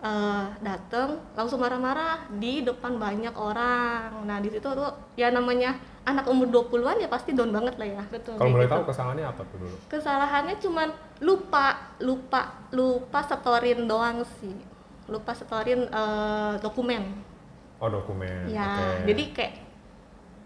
Eh 0.00 0.46
dateng 0.64 1.20
langsung 1.36 1.60
marah-marah 1.60 2.24
di 2.40 2.64
depan 2.64 2.96
banyak 2.96 3.36
orang. 3.36 4.24
Nah 4.24 4.40
di 4.40 4.48
situ 4.48 4.64
tuh 4.64 4.88
ya 5.12 5.28
namanya 5.28 5.76
anak 6.08 6.24
umur 6.24 6.48
20-an 6.48 7.04
ya 7.04 7.08
pasti 7.12 7.36
down 7.36 7.52
banget 7.52 7.76
lah 7.76 7.88
ya. 8.00 8.04
Betul. 8.08 8.40
Kalau 8.40 8.50
boleh 8.56 8.64
gitu. 8.64 8.74
tahu 8.80 8.82
kesalahannya 8.88 9.26
apa 9.28 9.42
tuh 9.44 9.56
dulu? 9.60 9.76
Kesalahannya 9.92 10.56
cuman 10.56 10.88
lupa, 11.20 11.66
lupa, 12.00 12.40
lupa 12.72 13.20
setorin 13.28 13.84
doang 13.84 14.24
sih, 14.40 14.56
lupa 15.12 15.36
setorin 15.36 15.84
eh, 15.84 16.54
dokumen. 16.64 17.04
Oh, 17.80 17.88
dokumen. 17.92 18.48
Ya, 18.48 19.04
Oke. 19.04 19.12
jadi 19.12 19.24
kayak 19.36 19.54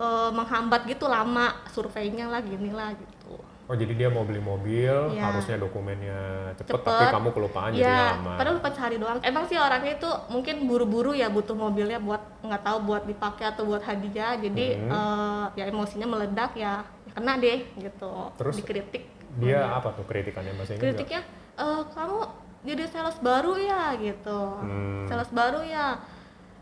eh, 0.02 0.30
menghambat 0.34 0.82
gitu 0.90 1.06
lama 1.06 1.62
surveinya 1.70 2.26
lah 2.26 2.42
gini 2.42 2.74
lah 2.74 2.90
gitu. 2.90 3.53
Oh, 3.64 3.72
jadi 3.72 3.96
dia 3.96 4.08
mau 4.12 4.22
beli 4.22 4.38
mobil, 4.38 4.92
Iya. 5.10 5.24
harusnya 5.24 5.56
dokumennya 5.56 6.20
cepet, 6.54 6.68
Cepet. 6.74 6.84
tapi 6.84 7.04
kamu 7.08 7.28
kelupaan 7.32 7.72
jadi 7.72 7.80
ya, 7.80 8.12
lama. 8.12 8.36
padahal 8.36 8.54
lupa 8.60 8.68
sehari 8.70 8.96
doang. 8.96 9.18
Emang 9.20 9.48
sih 9.48 9.56
orangnya 9.56 9.96
itu 9.96 10.10
mungkin 10.28 10.68
buru-buru 10.68 11.12
ya 11.12 11.32
butuh 11.32 11.56
mobilnya 11.56 11.96
buat 11.96 12.20
nggak 12.44 12.60
tahu 12.60 12.78
buat 12.84 13.02
dipakai 13.04 13.44
atau 13.48 13.64
buat 13.64 13.80
hadiah. 13.80 14.36
Jadi 14.36 14.66
Hmm. 14.78 14.92
eh, 14.92 15.44
ya 15.54 15.64
emosinya 15.66 16.04
meledak 16.04 16.52
ya, 16.54 16.84
ya 16.84 17.10
kena 17.10 17.40
deh 17.40 17.64
gitu. 17.74 18.12
Terus 18.36 18.54
dikritik. 18.54 19.02
Dia 19.34 19.64
apa 19.72 19.90
tuh 19.90 20.04
kritikannya 20.04 20.52
Inggris? 20.52 20.68
nggak? 20.68 20.80
Kritiknya 20.84 21.20
"Eh, 21.56 21.82
kamu 21.88 22.18
jadi 22.62 22.84
sales 22.86 23.16
baru 23.18 23.56
ya 23.56 23.96
gitu. 23.96 24.40
Hmm. 24.60 25.08
Sales 25.08 25.30
baru 25.30 25.64
ya. 25.64 26.04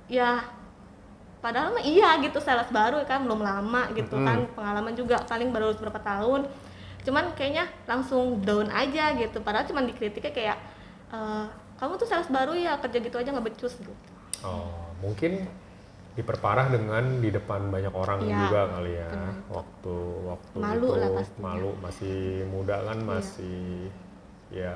Ya 0.06 0.46
padahal 1.40 1.74
mah 1.74 1.82
iya 1.82 2.14
gitu 2.22 2.38
sales 2.38 2.70
baru 2.70 3.02
kan 3.02 3.26
belum 3.26 3.42
lama 3.42 3.90
gitu 3.90 4.14
Mm-mm. 4.14 4.22
kan 4.22 4.38
pengalaman 4.54 4.94
juga 4.94 5.18
paling 5.26 5.50
baru 5.50 5.74
beberapa 5.74 5.98
tahun 5.98 6.46
cuman 7.02 7.34
kayaknya 7.34 7.66
langsung 7.84 8.38
down 8.40 8.70
aja 8.70 9.14
gitu 9.14 9.42
padahal 9.42 9.66
cuman 9.66 9.84
dikritiknya 9.86 10.30
kayak 10.30 10.56
"Eh, 11.10 11.44
kamu 11.76 11.98
tuh 11.98 12.06
sales 12.06 12.30
baru 12.30 12.54
ya 12.54 12.78
kerja 12.78 12.98
gitu 12.98 13.16
aja 13.18 13.30
nggak 13.30 13.46
becus 13.50 13.74
gitu 13.78 13.90
Oh, 14.42 14.90
mungkin 14.98 15.46
diperparah 16.12 16.66
dengan 16.68 17.22
di 17.22 17.30
depan 17.30 17.70
banyak 17.70 17.94
orang 17.94 18.20
Iya, 18.20 18.36
juga 18.36 18.60
kali 18.68 18.92
ya. 18.98 19.08
benar. 19.08 19.34
Waktu 19.48 19.94
waktu 20.28 20.56
Malu 20.60 20.76
itu 20.82 20.98
lah 20.98 21.10
pastinya. 21.14 21.42
malu 21.46 21.70
masih 21.78 22.16
muda 22.50 22.76
kan 22.84 22.98
Iya. 22.98 23.06
masih 23.06 23.60
ya 24.52 24.74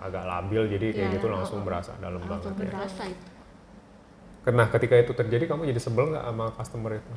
agak 0.00 0.24
labil 0.24 0.62
jadi 0.72 0.86
kayak 0.96 1.08
Iya, 1.12 1.14
gitu 1.20 1.26
langsung 1.28 1.60
oh, 1.60 1.66
berasa 1.66 1.92
dalam 2.00 2.22
langsung 2.24 2.54
banget 2.56 2.64
ya. 2.64 2.72
berasa 2.72 3.02
itu 3.04 3.26
Nah, 4.48 4.64
ketika 4.72 4.96
itu 4.96 5.12
terjadi 5.12 5.44
kamu 5.44 5.68
jadi 5.68 5.80
sebel 5.82 6.08
nggak 6.08 6.24
sama 6.24 6.46
customer 6.56 6.92
itu? 6.96 7.12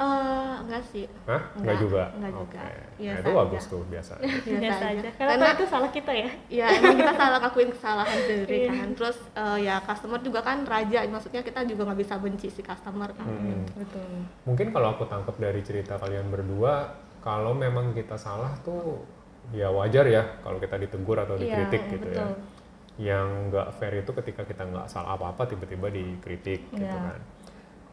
Eh, 0.00 0.54
enggak 0.60 0.82
sih 0.86 1.04
Hah? 1.24 1.36
Nggak 1.52 1.60
Enggak, 1.60 1.76
juga? 1.76 2.02
enggak 2.16 2.32
juga. 2.32 2.60
Oke. 2.64 3.04
Nah, 3.04 3.16
itu 3.16 3.30
bagus 3.34 3.60
aja. 3.60 3.68
tuh 3.68 3.82
biasa. 3.84 4.12
biasa 4.64 4.84
aja. 4.86 5.10
Karena, 5.12 5.32
Karena- 5.36 5.52
itu 5.52 5.64
salah 5.66 5.90
kita 5.90 6.12
ya. 6.14 6.28
ya 6.48 6.66
emang 6.72 6.96
kita 6.96 7.12
salah 7.14 7.38
ngakuin 7.38 7.70
kesalahan 7.70 8.18
sendiri 8.18 8.56
Iya. 8.58 8.70
kan 8.74 8.88
terus 8.90 9.18
eh, 9.34 9.58
ya 9.60 9.74
customer 9.80 10.18
juga 10.18 10.40
kan 10.40 10.64
raja 10.64 10.98
maksudnya 11.06 11.40
kita 11.40 11.60
juga 11.64 11.82
nggak 11.84 12.00
bisa 12.00 12.14
benci 12.16 12.48
si 12.48 12.60
customer 12.60 13.12
kan 13.12 13.26
Hmm. 13.26 13.60
Betul. 13.74 14.08
Mungkin 14.42 14.66
kalau 14.70 14.88
aku 14.90 15.04
tangkap 15.04 15.36
dari 15.36 15.60
cerita 15.60 15.94
kalian 15.94 16.28
berdua, 16.28 16.90
kalau 17.20 17.52
memang 17.52 17.92
kita 17.92 18.16
salah 18.16 18.56
tuh 18.58 19.04
ya 19.50 19.68
wajar 19.68 20.06
ya 20.06 20.40
kalau 20.40 20.56
kita 20.56 20.78
ditegur 20.78 21.18
atau 21.18 21.34
Iya, 21.34 21.60
dikritik 21.60 21.82
gitu 21.90 22.08
ya. 22.08 22.24
betul. 22.24 22.32
Yang 22.96 23.26
nggak 23.48 23.68
fair 23.74 23.94
itu 23.98 24.10
ketika 24.14 24.42
kita 24.44 24.62
nggak 24.62 24.86
salah 24.86 25.12
apa-apa 25.14 25.44
tiba-tiba 25.46 25.88
dikritik 25.88 26.68
gitu 26.70 26.80
Iya. 26.80 26.96
kan. 27.10 27.20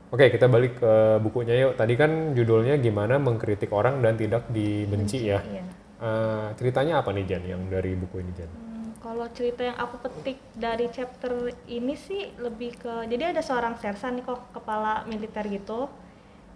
Oke, 0.08 0.32
kita 0.32 0.48
balik 0.48 0.80
ke 0.80 1.20
bukunya 1.20 1.68
yuk. 1.68 1.76
Tadi 1.76 2.00
kan 2.00 2.32
judulnya 2.32 2.80
gimana 2.80 3.20
mengkritik 3.20 3.76
orang 3.76 4.00
dan 4.00 4.16
tidak 4.16 4.48
dibenci 4.48 5.28
ya. 5.28 5.44
Iya. 5.44 5.64
Eh, 5.98 6.48
ceritanya 6.56 7.02
apa 7.02 7.10
nih 7.10 7.26
Jan 7.26 7.44
yang 7.44 7.62
dari 7.68 7.98
buku 7.98 8.24
ini 8.24 8.32
Jan? 8.38 8.48
Hmm, 8.48 8.94
kalau 9.04 9.26
cerita 9.34 9.66
yang 9.66 9.76
aku 9.76 9.98
petik 10.06 10.38
dari 10.54 10.88
chapter 10.94 11.52
ini 11.68 11.98
sih 11.98 12.30
lebih 12.38 12.78
ke 12.78 13.10
jadi 13.10 13.34
ada 13.34 13.42
seorang 13.42 13.76
sersan 13.82 14.22
nih 14.22 14.24
kok 14.24 14.56
kepala 14.56 15.04
militer 15.10 15.44
gitu. 15.50 15.92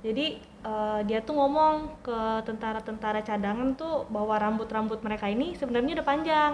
Jadi 0.06 0.40
eh, 0.46 1.00
dia 1.10 1.20
tuh 1.26 1.36
ngomong 1.36 2.06
ke 2.06 2.20
tentara-tentara 2.48 3.20
cadangan 3.20 3.76
tuh 3.76 4.08
bahwa 4.08 4.38
rambut-rambut 4.40 5.04
mereka 5.04 5.28
ini 5.28 5.60
sebenarnya 5.60 6.00
udah 6.00 6.08
panjang. 6.08 6.54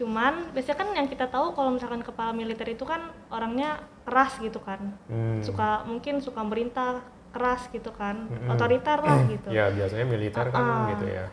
Cuman 0.00 0.56
biasanya 0.56 0.78
kan 0.80 0.88
yang 0.96 1.08
kita 1.12 1.28
tahu 1.28 1.52
kalau 1.52 1.76
misalkan 1.76 2.00
kepala 2.00 2.32
militer 2.32 2.64
itu 2.72 2.88
kan 2.88 3.12
orangnya 3.28 3.84
keras 4.08 4.40
gitu 4.40 4.56
kan. 4.64 4.96
Hmm. 5.12 5.44
Suka 5.44 5.84
mungkin 5.84 6.24
suka 6.24 6.40
merintah 6.40 7.04
keras 7.36 7.68
gitu 7.68 7.92
kan. 7.92 8.24
Mm-mm. 8.32 8.48
Otoriter 8.48 8.96
lah 9.04 9.20
gitu. 9.36 9.52
Ya 9.52 9.68
biasanya 9.68 10.08
militer 10.08 10.48
kan 10.48 10.56
Ah, 10.64 10.72
ah. 10.72 10.84
gitu 10.96 11.04
ya. 11.04 11.26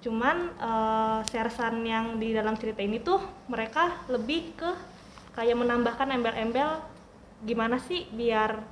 Cuman 0.00 0.36
eh, 0.56 1.18
sersan 1.28 1.84
yang 1.84 2.16
di 2.16 2.32
dalam 2.32 2.56
cerita 2.56 2.80
ini 2.80 3.04
tuh 3.04 3.20
mereka 3.52 4.00
lebih 4.08 4.56
ke 4.56 4.70
kayak 5.36 5.60
menambahkan 5.60 6.08
embel-embel 6.16 6.80
gimana 7.44 7.76
sih 7.76 8.08
biar 8.16 8.64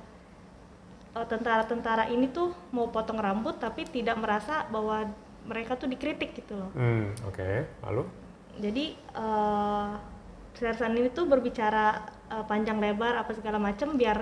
eh, 1.13 1.25
tentara-tentara 1.29 2.09
ini 2.09 2.33
tuh 2.33 2.49
mau 2.73 2.89
potong 2.89 3.21
rambut 3.21 3.61
tapi 3.61 3.85
tidak 3.85 4.17
merasa 4.17 4.65
bahwa 4.73 5.05
mereka 5.45 5.77
tuh 5.77 5.85
dikritik 5.85 6.33
gitu 6.33 6.57
loh. 6.57 6.73
Hmm, 6.73 7.13
oke. 7.29 7.69
Lalu? 7.85 8.24
Jadi 8.59 8.85
eh, 8.95 9.89
sersan 10.55 10.95
ini 10.95 11.09
tuh 11.11 11.25
berbicara 11.27 11.85
eh, 12.31 12.45
panjang 12.47 12.79
lebar 12.79 13.19
apa 13.19 13.31
segala 13.35 13.59
macam 13.59 13.95
biar 13.99 14.17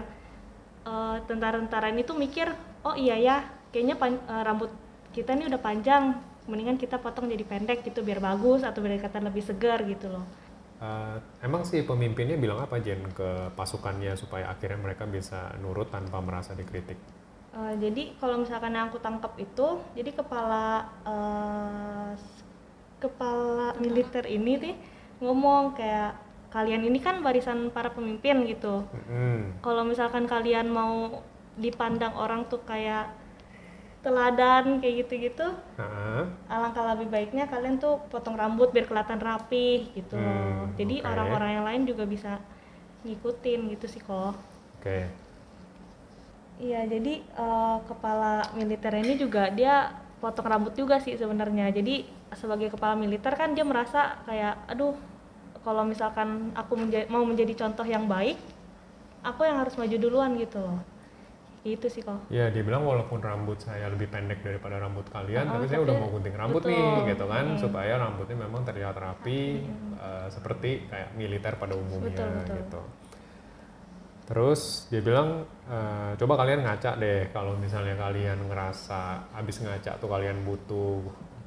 eh, 0.85 1.17
tentara-tentara 1.29 1.93
ini 1.93 2.01
tuh 2.05 2.17
mikir 2.17 2.47
oh 2.83 2.95
iya 2.97 3.15
ya 3.17 3.37
kayaknya 3.71 3.95
pan- 4.01 4.23
eh, 4.25 4.43
rambut 4.43 4.71
kita 5.13 5.37
ini 5.37 5.45
udah 5.49 5.61
panjang 5.61 6.03
mendingan 6.49 6.75
kita 6.75 6.99
potong 6.99 7.31
jadi 7.31 7.45
pendek 7.47 7.87
gitu 7.87 8.03
biar 8.03 8.19
bagus 8.19 8.65
atau 8.67 8.83
biar 8.83 8.99
kelihatan 8.99 9.23
lebih 9.29 9.43
segar 9.45 9.79
gitu 9.87 10.11
loh. 10.11 10.25
Eh, 10.83 11.17
emang 11.45 11.63
sih 11.63 11.85
pemimpinnya 11.87 12.35
bilang 12.35 12.59
apa 12.59 12.75
Jen 12.83 12.99
ke 13.15 13.53
pasukannya 13.55 14.19
supaya 14.19 14.51
akhirnya 14.51 14.79
mereka 14.83 15.07
bisa 15.07 15.55
nurut 15.63 15.87
tanpa 15.87 16.19
merasa 16.19 16.51
dikritik? 16.51 16.99
Eh, 17.53 17.73
jadi 17.79 18.17
kalau 18.19 18.41
misalkan 18.41 18.73
yang 18.75 18.89
aku 18.89 18.99
tangkap 18.99 19.31
itu 19.39 19.79
jadi 19.95 20.11
kepala 20.11 20.89
s- 22.17 22.42
kepala 23.03 23.75
militer 23.83 24.23
ini 24.27 24.53
nih 24.63 24.75
ngomong 25.19 25.75
kayak 25.75 26.15
kalian 26.55 26.85
ini 26.87 26.99
kan 27.01 27.19
barisan 27.25 27.67
para 27.75 27.89
pemimpin 27.91 28.45
gitu. 28.47 28.85
Hmm, 29.09 29.51
kalau 29.65 29.83
misalkan 29.83 30.23
kalian 30.29 30.69
mau 30.69 31.19
dipandang 31.59 32.13
orang 32.15 32.45
tuh 32.49 32.61
kayak 32.63 33.09
teladan 34.03 34.83
kayak 34.83 35.07
gitu-gitu 35.07 35.47
Heeh. 35.79 36.23
alangkah 36.51 36.91
lebih 36.91 37.07
baiknya 37.07 37.47
kalian 37.47 37.79
tuh 37.79 38.03
potong 38.11 38.35
rambut 38.35 38.75
biar 38.75 38.83
kelihatan 38.83 39.21
rapi 39.21 39.87
gitu 39.95 40.19
Hmm, 40.19 40.75
jadi 40.75 40.99
oke. 40.99 41.07
orang-orang 41.07 41.49
yang 41.55 41.65
lain 41.69 41.81
juga 41.87 42.03
bisa 42.03 42.31
ngikutin 43.07 43.59
gitu 43.71 43.85
sih 43.87 44.01
kok 44.03 44.35
Oke. 44.79 45.07
iya 46.59 46.83
jadi 46.83 47.13
eh, 47.23 47.77
kepala 47.87 48.51
militer 48.59 48.91
ini 48.99 49.13
juga 49.15 49.47
dia 49.55 50.02
potong 50.23 50.47
rambut 50.47 50.71
juga 50.71 51.03
sih 51.03 51.19
sebenarnya 51.19 51.67
jadi 51.75 52.07
sebagai 52.31 52.71
kepala 52.71 52.95
militer 52.95 53.35
kan 53.35 53.51
dia 53.51 53.67
merasa 53.67 54.23
kayak 54.23 54.55
aduh 54.71 54.95
kalau 55.67 55.83
misalkan 55.83 56.55
aku 56.55 56.79
menja- 56.79 57.07
mau 57.11 57.27
menjadi 57.27 57.67
contoh 57.67 57.83
yang 57.83 58.07
baik 58.07 58.39
aku 59.19 59.43
yang 59.43 59.59
harus 59.59 59.75
maju 59.75 59.95
duluan 59.99 60.39
gitu 60.39 60.63
loh 60.63 60.79
itu 61.63 61.87
sih 61.91 62.03
kok 62.03 62.23
Ya 62.27 62.51
dia 62.51 62.63
bilang 62.63 62.83
walaupun 62.83 63.19
rambut 63.19 63.59
saya 63.59 63.87
lebih 63.87 64.11
pendek 64.11 64.43
daripada 64.43 64.83
rambut 64.83 65.07
kalian, 65.07 65.47
Ah, 65.47 65.55
tapi 65.55 65.71
saya 65.71 65.79
udah 65.79 65.95
mau 65.95 66.11
gunting 66.11 66.35
rambut 66.35 66.59
betul. 66.59 66.75
nih, 66.75 67.15
gitu 67.15 67.23
kan, 67.23 67.45
Hmm. 67.47 67.59
supaya 67.59 67.93
rambutnya 67.95 68.35
memang 68.35 68.61
terlihat 68.67 68.95
rapi, 68.99 69.63
eh, 69.95 70.27
seperti 70.27 70.91
kayak 70.91 71.15
militer 71.15 71.55
pada 71.55 71.71
umumnya, 71.79 72.19
Betul, 72.19 72.35
betul. 72.35 72.57
gitu. 72.59 72.81
Terus 74.23 74.87
dia 74.87 75.03
bilang, 75.03 75.43
eh, 75.67 76.11
coba 76.15 76.33
kalian 76.39 76.63
ngaca 76.63 76.95
deh, 76.95 77.27
kalau 77.35 77.59
misalnya 77.59 77.99
kalian 77.99 78.47
ngerasa 78.47 79.35
habis 79.35 79.59
ngaca 79.59 79.99
tuh 79.99 80.07
kalian 80.07 80.47
butuh 80.47 81.03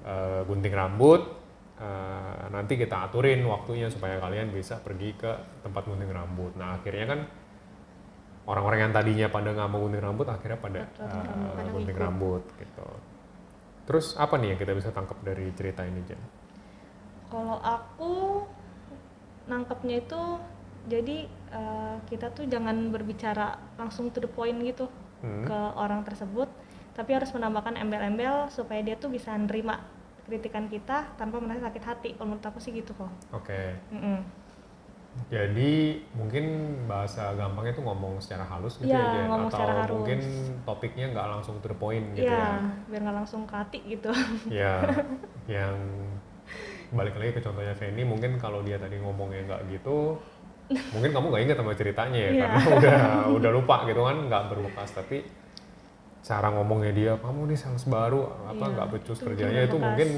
eh, 0.07 0.41
gunting 0.47 0.75
rambut, 0.77 1.47
uh, 1.81 2.49
nanti 2.53 2.77
kita 2.77 3.09
aturin 3.09 3.45
waktunya 3.45 3.89
supaya 3.93 4.17
kalian 4.21 4.53
bisa 4.53 4.81
pergi 4.81 5.13
ke 5.17 5.33
tempat 5.65 5.83
gunting 5.85 6.11
rambut. 6.13 6.53
Nah 6.57 6.81
akhirnya 6.81 7.07
kan 7.09 7.21
orang-orang 8.49 8.89
yang 8.89 8.93
tadinya 8.95 9.27
pada 9.29 9.49
nggak 9.53 9.69
mau 9.69 9.81
gunting 9.85 10.05
rambut 10.05 10.27
akhirnya 10.29 10.59
pada 10.61 10.83
uh, 11.03 11.69
gunting 11.73 11.99
rambut 11.99 12.43
gitu. 12.57 12.89
Terus 13.87 14.19
apa 14.19 14.35
nih 14.41 14.57
yang 14.57 14.61
kita 14.61 14.73
bisa 14.75 14.91
tangkap 14.91 15.19
dari 15.23 15.47
cerita 15.55 15.87
ini 15.87 16.01
Jen? 16.09 16.21
Kalau 17.31 17.59
aku 17.63 18.43
nangkepnya 19.47 20.03
itu 20.03 20.23
jadi 20.87 21.27
uh, 21.51 21.99
kita 22.07 22.31
tuh 22.31 22.47
jangan 22.47 22.95
berbicara 22.95 23.59
langsung 23.75 24.15
to 24.15 24.23
the 24.23 24.31
point 24.31 24.57
gitu 24.63 24.87
hmm. 25.23 25.45
ke 25.47 25.59
orang 25.75 26.07
tersebut, 26.07 26.47
tapi 26.95 27.11
harus 27.13 27.31
menambahkan 27.35 27.75
embel-embel 27.75 28.47
supaya 28.55 28.81
dia 28.87 28.95
tuh 28.95 29.11
bisa 29.11 29.35
nerima 29.35 29.83
kritikan 30.27 30.67
kita 30.67 31.07
tanpa 31.19 31.39
merasa 31.39 31.71
sakit 31.71 31.83
hati. 31.87 32.09
Kalau 32.15 32.35
menurut 32.35 32.47
aku 32.47 32.59
sih 32.59 32.75
gitu 32.75 32.95
kok. 32.95 33.11
Oke. 33.35 33.51
Okay. 33.51 33.69
Mm 33.95 34.01
-mm. 34.03 34.19
Jadi 35.33 36.05
mungkin 36.13 36.45
bahasa 36.85 37.33
gampangnya 37.35 37.73
tuh 37.73 37.89
ngomong 37.89 38.21
secara 38.21 38.45
halus 38.45 38.77
gitu 38.77 38.93
ya, 38.93 39.01
ya, 39.01 39.25
ngomong 39.27 39.49
atau 39.49 39.59
secara 39.59 39.73
halus. 39.81 39.95
mungkin 39.97 40.21
topiknya 40.69 41.07
nggak 41.17 41.27
langsung 41.33 41.57
to 41.65 41.73
the 41.73 41.79
point 41.79 42.05
gitu 42.13 42.29
ya. 42.29 42.37
ya. 42.37 42.53
biar 42.93 43.01
nggak 43.01 43.17
langsung 43.25 43.43
ke 43.49 43.55
hati 43.57 43.81
gitu. 43.89 44.13
Ya, 44.53 44.85
yang 45.57 45.75
balik 46.93 47.19
lagi 47.19 47.33
ke 47.35 47.41
contohnya 47.43 47.75
Feni, 47.75 48.07
mungkin 48.07 48.39
kalau 48.39 48.63
dia 48.63 48.79
tadi 48.79 49.01
ngomongnya 49.03 49.43
nggak 49.51 49.63
gitu, 49.73 50.21
mungkin 50.67 51.11
kamu 51.15 51.27
nggak 51.31 51.43
inget 51.47 51.57
sama 51.63 51.73
ceritanya 51.79 52.19
ya, 52.19 52.31
yeah. 52.31 52.41
karena 52.43 52.61
udah 52.75 53.01
udah 53.39 53.51
lupa 53.55 53.77
gitu 53.87 54.03
kan, 54.03 54.17
nggak 54.27 54.43
berbekas. 54.51 54.91
Tapi 54.95 55.17
cara 56.27 56.51
ngomongnya 56.51 56.93
dia, 56.93 57.13
kamu 57.23 57.55
nih 57.55 57.59
sales 57.59 57.87
baru, 57.87 58.27
apa 58.51 58.65
iya, 58.67 58.75
nggak 58.75 58.89
becus 58.99 59.23
kerjanya 59.23 59.61
itu 59.71 59.77
mungkin 59.79 60.09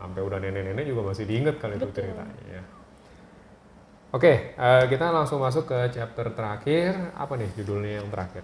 sampai 0.00 0.20
udah 0.24 0.38
nenek-nenek 0.40 0.88
juga 0.88 1.12
masih 1.12 1.28
diinget 1.28 1.60
kali 1.60 1.76
itu 1.76 1.88
ceritanya. 1.92 2.44
Ya. 2.48 2.62
Oke, 4.10 4.58
uh, 4.58 4.88
kita 4.90 5.12
langsung 5.14 5.38
masuk 5.38 5.70
ke 5.70 5.94
chapter 5.94 6.34
terakhir. 6.34 7.14
Apa 7.14 7.38
nih 7.38 7.46
judulnya 7.54 8.02
yang 8.02 8.08
terakhir? 8.10 8.42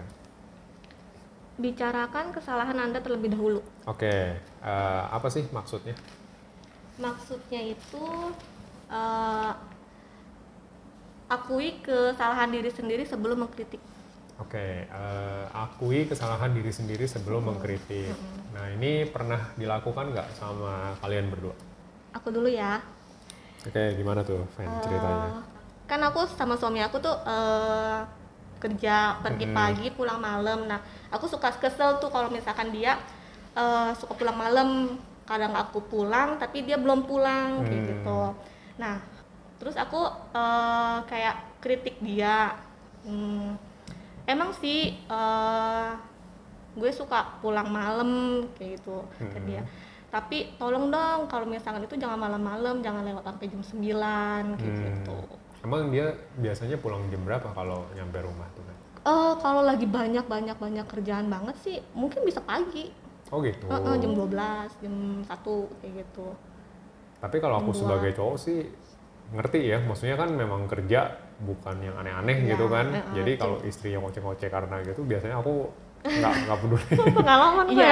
Bicarakan 1.57 2.31
kesalahan 2.31 2.77
Anda 2.77 3.03
terlebih 3.03 3.33
dahulu. 3.35 3.59
Oke, 3.83 4.37
uh, 4.63 5.03
apa 5.11 5.27
sih 5.27 5.43
maksudnya? 5.51 5.97
Maksudnya 7.01 7.73
itu 7.73 8.05
akui 11.47 11.79
kesalahan 11.79 12.51
diri 12.51 12.67
sendiri 12.67 13.03
sebelum 13.07 13.47
mengkritik. 13.47 13.79
Oke, 14.37 14.85
uh, 14.91 15.47
akui 15.55 16.05
kesalahan 16.05 16.51
diri 16.51 16.69
sendiri 16.75 17.07
sebelum 17.07 17.41
hmm. 17.41 17.49
mengkritik. 17.55 18.11
Hmm. 18.11 18.53
Nah, 18.53 18.65
ini 18.75 19.07
pernah 19.07 19.55
dilakukan 19.55 20.11
nggak 20.11 20.27
sama 20.35 20.99
kalian 20.99 21.31
berdua? 21.31 21.55
Aku 22.19 22.29
dulu 22.29 22.51
ya. 22.51 22.83
Oke, 23.65 23.95
gimana 23.95 24.21
tuh, 24.21 24.45
Fan, 24.53 24.69
ceritanya? 24.83 25.57
kan 25.87 26.03
aku 26.03 26.27
sama 26.35 26.59
suami 26.59 26.83
aku 26.83 26.99
tuh 26.99 27.15
uh, 27.23 28.03
kerja 28.59 29.23
pergi 29.23 29.47
hmm. 29.47 29.55
pagi 29.55 29.87
pulang 29.95 30.19
malam 30.19 30.67
nah 30.67 30.83
aku 31.07 31.31
suka 31.31 31.55
kesel 31.55 31.97
tuh 32.03 32.11
kalau 32.11 32.27
misalkan 32.27 32.75
dia 32.75 32.99
uh, 33.55 33.95
suka 33.95 34.13
pulang 34.19 34.35
malam 34.35 34.69
kadang 35.23 35.55
aku 35.55 35.79
pulang 35.87 36.35
tapi 36.35 36.67
dia 36.67 36.75
belum 36.75 37.07
pulang 37.07 37.63
hmm. 37.63 37.65
kayak 37.65 37.81
gitu 37.87 38.19
nah 38.75 38.99
terus 39.57 39.75
aku 39.77 39.99
uh, 40.33 41.01
kayak 41.09 41.59
kritik 41.61 41.97
dia 42.01 42.57
hmm, 43.03 43.57
emang 44.29 44.53
sih 44.57 44.95
uh, 45.09 45.97
gue 46.77 46.91
suka 46.93 47.41
pulang 47.41 47.69
malam 47.69 48.45
kayak 48.57 48.81
gitu 48.81 49.01
hmm. 49.17 49.31
ke 49.33 49.39
dia 49.45 49.61
tapi 50.07 50.55
tolong 50.55 50.87
dong 50.87 51.27
kalau 51.27 51.43
misalkan 51.43 51.83
itu 51.83 51.99
jangan 51.99 52.15
malam-malam 52.15 52.79
jangan 52.79 53.03
lewat 53.03 53.27
sampai 53.27 53.45
jam 53.51 53.61
9 53.61 54.55
kayak 54.55 54.71
hmm. 54.71 54.83
gitu 55.03 55.19
Emang 55.65 55.89
dia 55.89 56.13
biasanya 56.37 56.77
pulang 56.77 57.03
jam 57.09 57.21
berapa 57.25 57.49
kalau 57.51 57.89
nyampe 57.97 58.21
rumah 58.21 58.47
tuh 58.53 58.63
kan? 58.63 58.77
Uh, 59.07 59.33
kalau 59.43 59.67
lagi 59.67 59.83
banyak 59.83 60.23
banyak 60.23 60.55
banyak 60.55 60.85
kerjaan 60.85 61.27
banget 61.31 61.55
sih 61.59 61.77
mungkin 61.97 62.21
bisa 62.23 62.43
pagi. 62.43 62.87
Oh 63.33 63.43
gitu. 63.43 63.65
Uh, 63.67 63.75
uh, 63.75 63.95
jam 63.97 64.15
12, 64.15 64.31
jam 64.79 64.95
1 65.25 65.27
kayak 65.83 65.93
gitu. 66.05 66.27
Tapi 67.17 67.37
kalau 67.41 67.59
aku 67.59 67.75
sebagai 67.75 68.13
cowok 68.13 68.37
sih 68.37 68.69
ngerti 69.33 69.59
ya, 69.67 69.77
maksudnya 69.83 70.15
kan 70.15 70.29
memang 70.31 70.71
kerja 70.71 71.19
bukan 71.37 71.75
yang 71.83 71.95
aneh-aneh 71.99 72.37
ya, 72.47 72.55
gitu 72.55 72.65
kan. 72.71 72.87
Uh, 72.89 73.13
Jadi 73.21 73.31
kalau 73.37 73.57
istrinya 73.67 73.99
ngoceh-ngoceh 74.05 74.49
karena 74.49 74.75
gitu 74.81 75.01
biasanya 75.03 75.37
aku 75.43 75.69
nggak 76.07 76.33
nggak 76.47 76.57
peduli. 76.63 76.87
Pengalaman 77.19 77.65
iya 77.73 77.91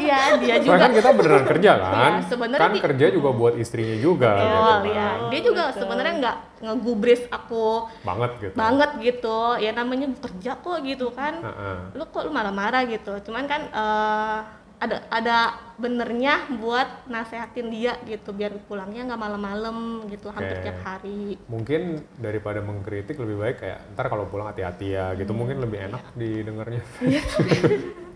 iya 0.00 0.18
dia 0.40 0.54
juga. 0.62 0.70
Soalnya 0.72 0.86
kan 0.86 0.92
kita 0.96 1.10
beneran 1.12 1.44
kerja 1.44 1.70
kan. 1.76 1.92
ya, 1.92 2.22
sebenarnya 2.24 2.62
kan 2.62 2.72
di, 2.72 2.80
kerja 2.80 3.06
juga 3.12 3.30
buat 3.36 3.54
istrinya 3.60 3.96
juga 4.00 4.32
betul, 4.32 4.48
gitu 4.48 4.60
kan. 4.64 4.80
ya 4.88 5.08
dia 5.28 5.40
juga 5.44 5.64
sebenarnya 5.76 6.14
nggak 6.24 6.36
ngegubris 6.60 7.22
aku 7.28 7.64
banget 8.04 8.30
gitu. 8.40 8.54
banget 8.56 8.90
gitu. 9.02 9.40
Ya 9.60 9.70
namanya 9.76 10.06
kerja 10.16 10.52
kok 10.56 10.78
gitu 10.86 11.06
kan. 11.12 11.34
Uh 11.44 11.48
-uh. 11.50 11.78
lu 11.96 12.04
kok 12.08 12.22
lu 12.24 12.30
marah-marah 12.32 12.82
gitu. 12.88 13.12
Cuman 13.28 13.44
kan 13.44 13.62
uh, 13.74 14.38
ada 14.80 15.04
ada 15.12 15.38
benernya 15.76 16.48
buat 16.56 17.04
nasehatin 17.04 17.68
dia 17.68 18.00
gitu 18.08 18.32
biar 18.32 18.56
pulangnya 18.64 19.12
nggak 19.12 19.20
malam-malam 19.20 20.08
gitu 20.08 20.32
hampir 20.32 20.56
tiap 20.64 20.80
hari. 20.80 21.36
Mungkin 21.52 22.00
daripada 22.16 22.64
mengkritik 22.64 23.20
lebih 23.20 23.36
baik 23.36 23.56
kayak 23.60 23.78
ntar 23.92 24.08
kalau 24.08 24.24
pulang 24.24 24.48
hati-hati 24.48 24.96
ya 24.96 25.12
gitu. 25.20 25.36
Hmm, 25.36 25.44
mungkin 25.44 25.60
lebih 25.60 25.78
enak 25.84 26.02
iya. 26.16 26.16
didengarnya. 26.16 26.82
Iya. 27.04 27.22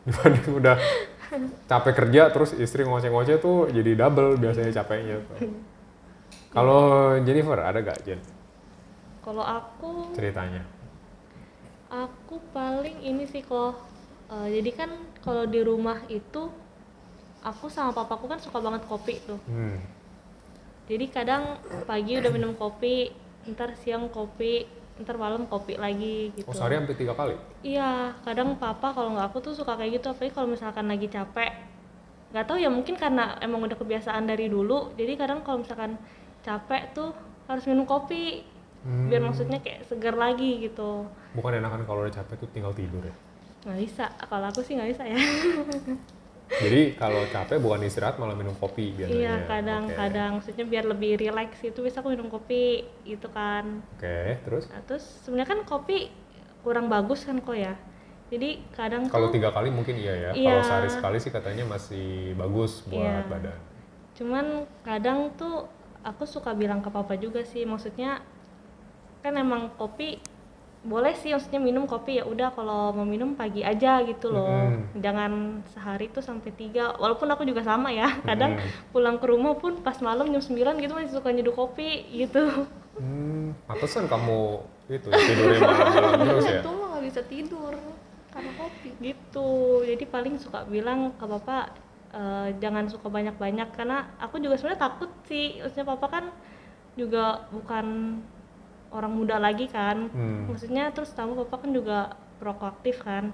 dibanding 0.00 0.52
udah 0.56 0.76
capek 1.68 1.94
kerja 2.04 2.22
terus 2.32 2.56
istri 2.56 2.82
ngoceh-ngoceh 2.88 3.36
tuh 3.38 3.68
jadi 3.70 3.96
double 3.96 4.36
biasanya 4.36 4.72
capeknya 4.76 5.24
tuh. 5.24 5.38
Kalau 6.50 7.14
Jennifer 7.22 7.58
ada 7.62 7.78
gak 7.78 8.02
Jen? 8.02 8.20
Kalau 9.22 9.44
aku 9.44 10.10
ceritanya. 10.16 10.66
Aku 11.90 12.42
paling 12.50 12.98
ini 13.02 13.26
sih 13.26 13.42
kok 13.42 13.89
uh, 14.30 14.48
jadi 14.48 14.70
kan 14.72 14.90
kalau 15.20 15.44
di 15.44 15.60
rumah 15.60 16.00
itu 16.08 16.48
aku 17.44 17.66
sama 17.68 17.92
papaku 17.92 18.30
kan 18.30 18.38
suka 18.38 18.62
banget 18.62 18.86
kopi 18.86 19.18
tuh 19.26 19.40
hmm. 19.50 19.76
jadi 20.88 21.04
kadang 21.10 21.58
pagi 21.84 22.16
udah 22.16 22.30
minum 22.32 22.54
kopi 22.54 23.12
ntar 23.48 23.74
siang 23.76 24.08
kopi 24.12 24.80
ntar 25.00 25.16
malam 25.16 25.48
kopi 25.48 25.80
lagi 25.80 26.28
gitu. 26.36 26.44
Oh 26.44 26.52
sehari 26.52 26.76
sampai 26.76 26.96
tiga 26.96 27.16
kali? 27.16 27.34
Iya, 27.64 28.12
kadang 28.20 28.60
papa 28.60 28.92
kalau 28.92 29.16
nggak 29.16 29.32
aku 29.32 29.38
tuh 29.40 29.56
suka 29.56 29.72
kayak 29.80 30.00
gitu, 30.00 30.12
apalagi 30.12 30.32
kalau 30.36 30.48
misalkan 30.52 30.86
lagi 30.92 31.08
capek. 31.08 31.52
Nggak 32.30 32.44
tahu 32.46 32.58
ya 32.60 32.68
mungkin 32.68 32.94
karena 33.00 33.40
emang 33.40 33.64
udah 33.64 33.80
kebiasaan 33.80 34.28
dari 34.28 34.52
dulu, 34.52 34.92
jadi 34.94 35.16
kadang 35.16 35.40
kalau 35.40 35.64
misalkan 35.64 35.96
capek 36.44 36.92
tuh 36.92 37.10
harus 37.48 37.64
minum 37.64 37.88
kopi, 37.88 38.44
hmm. 38.84 39.08
biar 39.08 39.24
maksudnya 39.24 39.58
kayak 39.64 39.88
segar 39.88 40.14
lagi 40.14 40.68
gitu. 40.68 41.08
Bukan 41.32 41.58
enakan 41.58 41.82
kalau 41.88 42.04
udah 42.04 42.14
capek 42.14 42.36
tuh 42.36 42.48
tinggal 42.52 42.76
tidur 42.76 43.02
ya? 43.02 43.14
Nggak 43.60 43.78
bisa 43.80 44.04
kalau 44.24 44.46
aku 44.48 44.60
sih 44.64 44.76
nggak 44.76 44.90
bisa 44.96 45.04
ya. 45.04 45.20
Jadi 46.50 46.98
kalau 46.98 47.22
capek 47.30 47.62
bukan 47.62 47.86
istirahat 47.86 48.18
malah 48.18 48.34
minum 48.34 48.58
kopi 48.58 48.90
biasanya. 48.90 49.22
Iya 49.22 49.34
kadang-kadang 49.46 50.30
okay. 50.34 50.36
maksudnya 50.42 50.64
biar 50.66 50.84
lebih 50.90 51.12
rileks 51.22 51.62
itu 51.62 51.78
bisa 51.78 52.02
aku 52.02 52.10
minum 52.10 52.26
kopi 52.26 52.82
gitu 53.06 53.30
kan. 53.30 53.86
Oke 53.94 54.02
okay, 54.02 54.28
terus? 54.42 54.66
Nah, 54.66 54.82
terus 54.82 55.04
sebenarnya 55.22 55.48
kan 55.54 55.60
kopi 55.62 56.10
kurang 56.66 56.90
bagus 56.90 57.22
kan 57.22 57.38
kok 57.38 57.54
ya. 57.54 57.78
Jadi 58.34 58.62
kadang 58.74 59.06
kalau 59.06 59.30
tiga 59.30 59.54
kali 59.54 59.70
mungkin 59.70 59.94
iya 59.94 60.14
ya. 60.14 60.30
Iya, 60.34 60.50
kalau 60.50 60.62
sehari 60.66 60.90
sekali 60.90 61.18
sih 61.22 61.30
katanya 61.30 61.64
masih 61.70 62.34
bagus 62.34 62.82
buat 62.90 62.98
iya. 62.98 63.26
badan. 63.30 63.58
Cuman 64.18 64.46
kadang 64.82 65.30
tuh 65.38 65.70
aku 66.02 66.26
suka 66.26 66.50
bilang 66.56 66.82
ke 66.82 66.90
papa 66.90 67.14
juga 67.14 67.46
sih 67.46 67.62
maksudnya 67.62 68.24
kan 69.20 69.36
emang 69.36 69.70
kopi 69.76 70.18
boleh 70.80 71.12
sih 71.12 71.36
maksudnya 71.36 71.60
minum 71.60 71.84
kopi 71.84 72.16
ya 72.16 72.24
udah 72.24 72.56
kalau 72.56 72.96
mau 72.96 73.04
minum 73.04 73.36
pagi 73.36 73.60
aja 73.60 74.00
gitu 74.00 74.32
loh. 74.32 74.48
Mm. 74.48 75.04
jangan 75.04 75.32
sehari 75.76 76.08
tuh 76.08 76.24
sampai 76.24 76.56
tiga 76.56 76.96
walaupun 76.96 77.28
aku 77.28 77.44
juga 77.44 77.60
sama 77.60 77.92
ya. 77.92 78.08
Kadang 78.28 78.56
mm. 78.56 78.92
pulang 78.96 79.20
ke 79.20 79.28
rumah 79.28 79.52
pun 79.60 79.76
pas 79.84 79.96
malam 80.00 80.32
jam 80.32 80.40
9 80.40 80.56
gitu 80.80 80.92
masih 80.96 81.12
suka 81.12 81.28
nyeduh 81.36 81.52
kopi 81.52 82.08
gitu. 82.08 82.64
Hmm, 82.96 83.56
pantesan 83.64 84.08
kamu 84.08 84.60
itu 84.90 85.08
ya, 85.08 85.16
tidurnya 85.22 85.60
terus 86.26 86.44
ya? 86.48 86.60
Itu 86.60 86.70
nggak 86.72 87.02
bisa 87.06 87.20
tidur 87.28 87.74
karena 88.32 88.52
kopi. 88.56 88.88
Gitu. 88.98 89.50
Jadi 89.84 90.04
paling 90.08 90.34
suka 90.40 90.64
bilang 90.64 91.12
ke 91.14 91.24
bapak 91.28 91.76
uh, 92.16 92.48
jangan 92.56 92.88
suka 92.88 93.12
banyak-banyak 93.12 93.68
karena 93.76 94.10
aku 94.16 94.40
juga 94.40 94.56
sebenarnya 94.56 94.80
takut 94.90 95.10
sih. 95.28 95.60
Maksudnya 95.60 95.86
papa 95.86 96.06
kan 96.08 96.24
juga 96.98 97.46
bukan 97.52 98.18
orang 98.90 99.12
muda 99.14 99.36
lagi 99.38 99.70
kan 99.70 100.10
hmm. 100.10 100.50
maksudnya 100.50 100.90
terus 100.90 101.14
tamu 101.14 101.38
bapak 101.44 101.66
kan 101.66 101.70
juga 101.70 101.98
proaktif 102.42 103.02
kan 103.02 103.30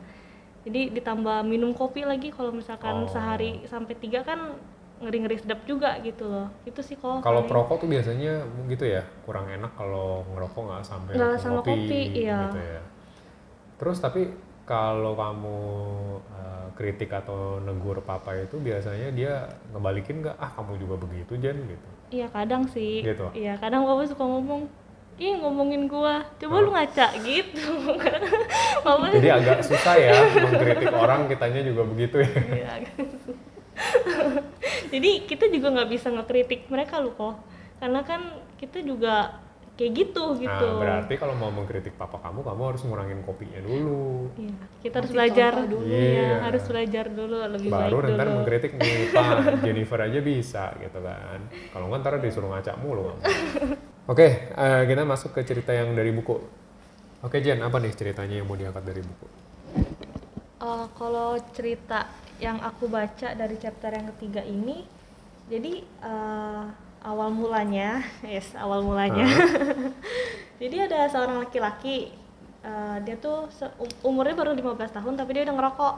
jadi 0.66 0.90
ditambah 0.90 1.46
minum 1.46 1.72
kopi 1.72 2.02
lagi 2.02 2.34
kalau 2.34 2.50
misalkan 2.50 3.06
oh. 3.06 3.10
sehari 3.10 3.62
sampai 3.70 3.94
tiga 3.96 4.26
kan 4.26 4.58
ngeri 4.96 5.18
ngeri 5.28 5.36
sedap 5.36 5.60
juga 5.68 6.00
gitu 6.00 6.24
loh 6.24 6.48
itu 6.64 6.80
sih 6.80 6.96
kok 6.96 7.20
kalau 7.20 7.44
perokok 7.44 7.84
tuh 7.84 7.88
biasanya 7.88 8.48
gitu 8.64 8.84
ya 8.88 9.04
kurang 9.28 9.52
enak 9.52 9.76
kalau 9.76 10.24
ngerokok 10.32 10.62
nggak 10.72 10.84
sampai 10.88 11.12
nggak 11.20 11.36
sama 11.36 11.60
kopi, 11.60 11.70
kopi 11.84 12.00
iya. 12.24 12.48
gitu 12.48 12.60
ya 12.64 12.82
terus 13.76 13.98
tapi 14.00 14.32
kalau 14.66 15.12
kamu 15.14 15.58
uh, 16.32 16.68
kritik 16.74 17.12
atau 17.12 17.60
negur 17.60 18.00
papa 18.02 18.34
itu 18.40 18.56
biasanya 18.56 19.12
dia 19.12 19.46
ngebalikin 19.70 20.24
nggak 20.24 20.36
ah 20.40 20.50
kamu 20.56 20.80
juga 20.80 20.96
begitu 21.04 21.36
Jen 21.38 21.60
gitu 21.60 21.88
Iya 22.10 22.30
kadang 22.30 22.70
sih. 22.70 23.02
Gitu? 23.02 23.26
Iya 23.34 23.58
kadang 23.58 23.82
papa 23.82 24.06
suka 24.06 24.22
ngomong, 24.22 24.70
ih 25.16 25.32
ngomongin 25.34 25.86
gua, 25.86 26.28
coba 26.36 26.54
lu 26.58 26.68
Oh. 26.68 26.72
ngaca 26.72 27.06
gitu. 27.18 27.68
Jadi 29.16 29.28
agak 29.28 29.58
susah 29.62 29.94
ya 29.96 30.12
mengkritik 30.36 30.92
orang, 30.92 31.24
kitanya 31.26 31.60
juga 31.60 31.82
begitu 31.84 32.20
ya. 32.20 32.30
Iya. 32.30 32.72
Jadi 34.86 35.10
kita 35.24 35.48
juga 35.48 35.72
nggak 35.72 35.90
bisa 35.90 36.08
ngekritik 36.10 36.68
mereka 36.68 36.98
loh 36.98 37.12
kok, 37.12 37.34
karena 37.76 38.00
kan 38.02 38.20
kita 38.56 38.80
juga 38.80 39.40
kayak 39.74 39.92
gitu 39.94 40.24
gitu. 40.38 40.68
Nah, 40.70 40.80
berarti 40.80 41.14
kalau 41.16 41.34
mau 41.34 41.48
mengkritik 41.50 41.92
papa 41.94 42.16
kamu, 42.18 42.40
kamu 42.40 42.62
harus 42.66 42.80
ngurangin 42.82 43.20
kopinya 43.22 43.60
dulu. 43.60 44.32
Iya, 44.34 44.54
kita 44.80 44.94
harus 45.00 45.12
belajar 45.12 45.52
dulu. 45.62 45.84
Iya, 45.84 46.00
Iya. 46.08 46.32
harus 46.44 46.64
belajar 46.64 47.04
dulu 47.08 47.36
lebih 47.46 47.68
Baru 47.68 47.96
baik 48.00 48.12
ntar 48.16 48.26
dulu. 48.26 48.36
mengkritik 48.40 48.72
nih, 48.72 49.12
Pak, 49.12 49.36
Jennifer 49.60 50.00
aja 50.00 50.20
bisa 50.22 50.64
gitu 50.76 50.98
kan. 50.98 51.40
Kalau 51.70 51.84
nggak 51.88 52.00
ntar 52.00 52.12
disuruh 52.20 52.48
ngaca 52.48 52.72
mulu 52.80 53.12
kamu. 53.12 53.20
Oke, 54.06 54.54
eh, 54.54 54.82
kita 54.86 55.02
masuk 55.02 55.34
ke 55.34 55.42
cerita 55.42 55.74
yang 55.74 55.90
dari 55.98 56.14
buku. 56.14 56.38
Oke 57.26 57.42
Jen, 57.42 57.58
apa 57.58 57.82
nih 57.82 57.90
ceritanya 57.90 58.38
yang 58.38 58.46
mau 58.46 58.54
diangkat 58.54 58.86
dari 58.86 59.02
buku? 59.02 59.26
Eh, 60.62 60.86
kalau 60.94 61.34
cerita 61.50 62.06
yang 62.38 62.62
aku 62.62 62.86
baca 62.86 63.34
dari 63.34 63.58
chapter 63.58 63.90
yang 63.90 64.06
ketiga 64.14 64.46
ini, 64.46 64.86
jadi 65.50 65.82
eh, 65.82 66.64
awal 67.02 67.34
mulanya, 67.34 67.98
yes 68.22 68.54
awal 68.54 68.86
mulanya. 68.86 69.26
jadi 70.62 70.86
ada 70.86 71.10
seorang 71.10 71.42
laki-laki, 71.42 72.14
eh, 72.62 72.96
dia 73.02 73.18
tuh 73.18 73.50
um- 73.82 74.14
umurnya 74.14 74.38
baru 74.38 74.54
15 74.54 75.02
tahun 75.02 75.18
tapi 75.18 75.34
dia 75.34 75.42
udah 75.50 75.56
ngerokok, 75.58 75.94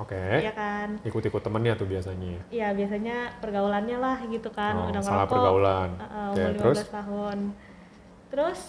Oke, 0.00 0.16
ya 0.40 0.52
kan? 0.56 0.96
ikut-ikut 1.04 1.42
temennya 1.44 1.76
tuh 1.76 1.84
biasanya. 1.84 2.40
Iya 2.48 2.72
biasanya 2.72 3.36
pergaulannya 3.36 4.00
lah 4.00 4.16
gitu 4.32 4.48
kan, 4.48 4.72
Oh, 4.72 4.88
udah 4.88 5.02
salah 5.04 5.28
ngerokok. 5.28 5.34
pergaulan. 5.36 5.88
Uh, 5.92 6.04
uh, 6.04 6.26
Oke, 6.32 6.40
umur 6.40 6.52
15 6.56 6.60
terus? 6.64 6.78
tahun. 6.88 7.38
Terus 8.30 8.60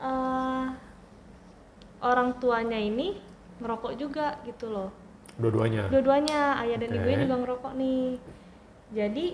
eh, 0.00 0.64
orang 2.00 2.28
tuanya 2.36 2.76
ini 2.76 3.16
ngerokok 3.60 3.92
juga 3.96 4.36
gitu 4.44 4.68
loh. 4.68 4.90
Dua-duanya. 5.40 5.88
Dua-duanya 5.88 6.60
ayah 6.64 6.76
dan 6.76 6.90
Oke. 6.92 6.96
ibunya 7.00 7.18
juga 7.24 7.36
ngerokok 7.40 7.72
nih. 7.80 8.04
Jadi 8.92 9.26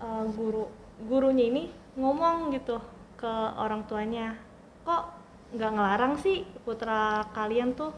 eh, 0.00 0.24
guru 0.36 0.68
gurunya 1.08 1.44
ini 1.48 1.62
ngomong 1.96 2.52
gitu 2.52 2.78
ke 3.16 3.32
orang 3.56 3.86
tuanya, 3.88 4.36
kok 4.84 5.08
nggak 5.54 5.70
ngelarang 5.72 6.14
sih 6.18 6.42
putra 6.66 7.22
kalian 7.30 7.72
tuh 7.72 7.94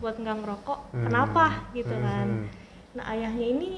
buat 0.00 0.14
nggak 0.16 0.36
ngerokok? 0.44 0.78
Hmm. 0.92 1.04
Kenapa 1.08 1.44
gitu 1.72 1.94
kan? 1.94 2.26
Mhm. 2.26 2.46
Nah 2.96 3.04
ayahnya 3.12 3.46
ini 3.46 3.70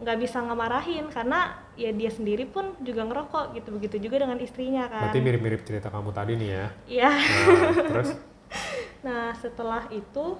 nggak 0.00 0.16
bisa 0.16 0.40
ngemarahin 0.40 1.12
karena 1.12 1.60
ya 1.76 1.92
dia 1.92 2.08
sendiri 2.08 2.48
pun 2.48 2.72
juga 2.80 3.04
ngerokok 3.04 3.52
gitu 3.52 3.68
begitu 3.76 3.96
juga 4.08 4.24
dengan 4.24 4.40
istrinya 4.40 4.88
kan. 4.88 5.12
Berarti 5.12 5.20
mirip-mirip 5.20 5.60
cerita 5.64 5.92
kamu 5.92 6.10
tadi 6.16 6.32
nih 6.40 6.48
ya. 6.48 6.66
Iya. 6.88 7.10
Nah, 7.12 7.74
terus? 7.92 8.10
Nah 9.00 9.32
setelah 9.40 9.88
itu 9.88 10.36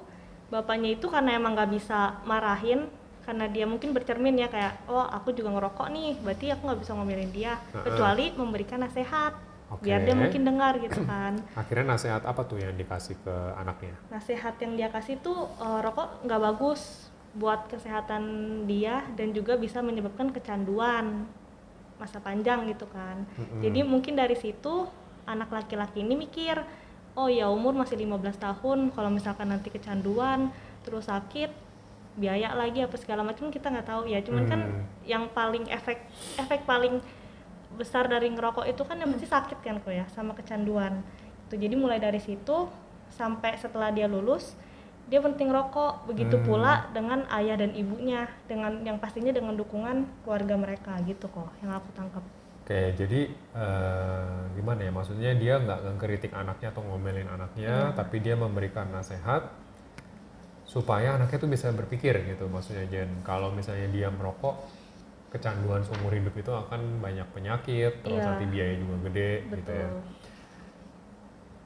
bapaknya 0.53 0.93
itu 0.99 1.07
karena 1.09 1.39
emang 1.39 1.57
nggak 1.57 1.71
bisa 1.73 2.21
marahin 2.29 2.91
karena 3.25 3.47
dia 3.47 3.65
mungkin 3.65 3.95
bercermin 3.95 4.37
ya 4.37 4.51
kayak 4.51 4.91
oh 4.91 5.07
aku 5.07 5.31
juga 5.31 5.55
ngerokok 5.55 5.89
nih 5.95 6.19
berarti 6.21 6.47
aku 6.51 6.63
nggak 6.67 6.81
bisa 6.83 6.93
ngomelin 6.99 7.31
dia 7.31 7.57
kecuali 7.71 8.35
memberikan 8.35 8.83
nasihat 8.83 9.33
Oke. 9.71 9.87
biar 9.87 10.03
dia 10.03 10.19
mungkin 10.19 10.43
dengar 10.43 10.75
gitu 10.79 11.01
kan. 11.07 11.39
Akhirnya 11.61 11.95
nasihat 11.95 12.23
apa 12.27 12.43
tuh 12.43 12.59
yang 12.59 12.75
dikasih 12.75 13.15
ke 13.23 13.35
anaknya? 13.55 13.95
Nasihat 14.11 14.55
yang 14.59 14.75
dia 14.75 14.89
kasih 14.91 15.23
tuh 15.23 15.47
eh, 15.47 15.81
rokok 15.81 16.27
nggak 16.27 16.41
bagus 16.43 17.07
buat 17.31 17.71
kesehatan 17.71 18.23
dia 18.67 19.07
dan 19.15 19.31
juga 19.31 19.55
bisa 19.55 19.79
menyebabkan 19.79 20.35
kecanduan 20.35 21.23
masa 21.97 22.19
panjang 22.19 22.67
gitu 22.67 22.91
kan. 22.91 23.23
Mm-mm. 23.39 23.63
Jadi 23.63 23.81
mungkin 23.87 24.19
dari 24.19 24.35
situ 24.35 24.91
anak 25.29 25.53
laki-laki 25.55 26.03
ini 26.03 26.19
mikir, 26.19 26.59
oh 27.15 27.31
ya 27.31 27.47
umur 27.47 27.77
masih 27.77 27.95
15 27.95 28.41
tahun, 28.41 28.79
kalau 28.91 29.11
misalkan 29.13 29.47
nanti 29.47 29.71
kecanduan 29.71 30.51
terus 30.83 31.07
sakit, 31.07 31.53
biaya 32.19 32.57
lagi 32.57 32.83
apa 32.83 32.97
segala 32.99 33.23
macam 33.23 33.53
kita 33.53 33.71
nggak 33.71 33.87
tahu 33.87 34.11
ya. 34.11 34.19
Cuman 34.27 34.45
kan 34.51 34.61
Hmm. 34.67 34.83
yang 35.07 35.25
paling 35.31 35.71
efek 35.71 36.03
efek 36.35 36.67
paling 36.67 36.99
besar 37.79 38.11
dari 38.11 38.31
ngerokok 38.31 38.67
itu 38.67 38.83
kan 38.83 38.99
yang 38.99 39.11
pasti 39.15 39.29
sakit 39.29 39.59
kan 39.63 39.79
kok 39.83 39.93
ya 39.95 40.07
sama 40.15 40.35
kecanduan. 40.35 41.03
Itu 41.49 41.55
jadi 41.59 41.75
mulai 41.75 41.99
dari 42.03 42.19
situ 42.19 42.67
sampai 43.11 43.59
setelah 43.59 43.91
dia 43.91 44.07
lulus 44.07 44.55
dia 45.11 45.19
penting 45.19 45.51
rokok 45.51 46.07
begitu 46.07 46.39
Hmm. 46.39 46.47
pula 46.47 46.87
dengan 46.95 47.27
ayah 47.35 47.59
dan 47.59 47.75
ibunya 47.75 48.31
dengan 48.47 48.79
yang 48.87 49.03
pastinya 49.03 49.35
dengan 49.35 49.59
dukungan 49.59 50.07
keluarga 50.23 50.55
mereka 50.55 50.95
gitu 51.03 51.27
kok 51.27 51.51
yang 51.59 51.75
aku 51.75 51.91
tangkap 51.99 52.23
Oke, 52.63 52.95
jadi 52.95 53.27
eh, 53.35 54.39
gimana 54.55 54.87
ya? 54.87 54.95
Maksudnya 54.95 55.35
dia 55.35 55.59
nggak 55.59 55.99
ngekritik 55.99 56.31
anaknya 56.31 56.71
atau 56.71 56.87
ngomelin 56.87 57.27
anaknya, 57.27 57.91
tapi 57.99 58.23
dia 58.23 58.39
memberikan 58.39 58.87
nasihat 58.95 59.51
supaya 60.63 61.19
anaknya 61.19 61.39
tuh 61.43 61.51
bisa 61.51 61.75
berpikir 61.75 62.15
gitu. 62.31 62.47
Maksudnya 62.47 62.87
Jen, 62.87 63.11
kalau 63.27 63.51
misalnya 63.51 63.91
dia 63.91 64.07
merokok, 64.15 64.55
kecanduan 65.31 65.81
seumur 65.81 66.11
hidup 66.11 66.35
itu 66.35 66.51
akan 66.51 66.99
banyak 66.99 67.27
penyakit, 67.31 68.03
terus 68.03 68.19
Iya. 68.19 68.27
nanti 68.27 68.45
biaya 68.51 68.75
juga 68.77 68.97
gede 69.07 69.31
gitu 69.41 69.55
betul 69.57 69.75
ya. 69.79 69.89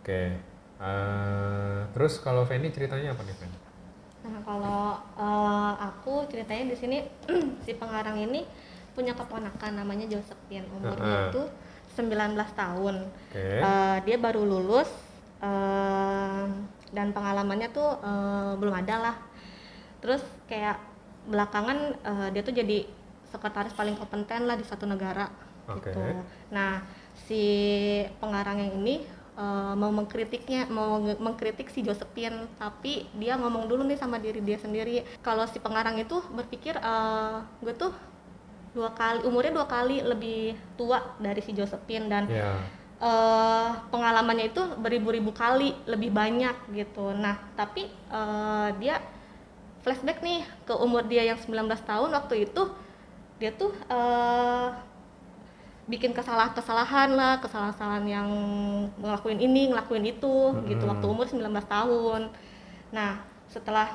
Oke, 0.00 0.22
eh, 0.84 1.78
terus 1.96 2.20
kalau 2.20 2.44
Feni 2.44 2.68
ceritanya 2.68 3.16
apa 3.16 3.24
nih 3.24 3.36
Fen? 3.40 3.50
Nah, 4.24 4.40
kalau 4.44 4.82
eh, 5.16 5.72
aku 5.80 6.28
ceritanya 6.28 6.64
di 6.68 6.76
sini 6.76 6.98
si 7.64 7.72
pengarang 7.72 8.20
ini 8.20 8.44
punya 8.92 9.16
keponakan 9.16 9.80
namanya 9.80 10.06
Josephine. 10.06 10.68
Umurnya 10.70 11.32
itu 11.32 11.42
19 11.96 12.36
tahun. 12.52 12.96
Oke, 13.32 13.40
Eh, 13.64 13.96
dia 14.04 14.16
baru 14.20 14.44
lulus 14.44 14.88
eh, 15.40 16.44
dan 16.92 17.10
pengalamannya 17.10 17.72
tuh 17.72 17.96
eh, 17.96 18.52
belum 18.60 18.74
ada 18.76 18.96
lah. 19.00 19.16
Terus 20.04 20.20
kayak 20.46 20.76
belakangan 21.24 21.78
eh, 21.96 22.28
dia 22.36 22.42
tuh 22.44 22.52
jadi 22.52 22.84
sekretaris 23.34 23.74
paling 23.74 23.98
kompeten 23.98 24.46
lah 24.46 24.54
di 24.54 24.62
satu 24.62 24.86
negara 24.86 25.26
Oke. 25.66 25.90
gitu. 25.90 26.00
Nah, 26.54 26.86
si 27.26 27.42
pengarang 28.22 28.62
yang 28.62 28.72
ini 28.78 29.02
eh, 29.34 29.74
mau 29.74 29.90
mengkritiknya, 29.90 30.70
mau 30.70 31.02
mengkritik 31.02 31.66
si 31.74 31.82
Josephine, 31.82 32.46
tapi 32.54 33.10
dia 33.18 33.34
ngomong 33.34 33.66
dulu 33.66 33.82
nih 33.82 33.98
sama 33.98 34.22
diri 34.22 34.38
dia 34.38 34.62
sendiri. 34.62 35.02
Kalau 35.18 35.42
si 35.50 35.58
pengarang 35.58 35.98
itu 35.98 36.22
berpikir 36.30 36.78
eh, 36.78 37.36
gue 37.58 37.74
tuh 37.74 37.90
dua 38.74 38.90
kali 38.90 39.22
umurnya 39.22 39.54
dua 39.54 39.66
kali 39.70 40.02
lebih 40.02 40.58
tua 40.74 40.98
dari 41.22 41.38
si 41.38 41.54
Josephine 41.54 42.06
dan 42.06 42.26
ya, 42.30 42.54
eh, 43.02 43.68
pengalamannya 43.90 44.54
itu 44.54 44.62
beribu-ribu 44.78 45.34
kali 45.34 45.74
lebih 45.90 46.14
banyak 46.14 46.54
gitu. 46.70 47.10
Nah, 47.18 47.38
tapi 47.58 47.90
eh, 47.90 48.68
dia 48.78 49.02
flashback 49.84 50.24
nih 50.24 50.40
ke 50.64 50.74
umur 50.80 51.04
dia 51.04 51.28
yang 51.28 51.36
19 51.36 51.68
tahun 51.84 52.10
waktu 52.16 52.48
itu 52.48 52.62
dia 53.40 53.50
tuh 53.54 53.72
eh, 53.90 54.68
bikin 55.84 56.16
kesalahan-kesalahan 56.16 57.12
lah, 57.12 57.34
kesalahan-kesalahan 57.44 58.06
yang 58.08 58.28
ngelakuin 58.96 59.36
ini, 59.36 59.68
ngelakuin 59.68 60.04
itu 60.08 60.34
gitu 60.64 60.84
Mm-mm. 60.84 60.90
waktu 60.90 61.04
umur 61.04 61.26
19 61.28 61.66
tahun. 61.68 62.32
Nah, 62.96 63.20
setelah 63.52 63.88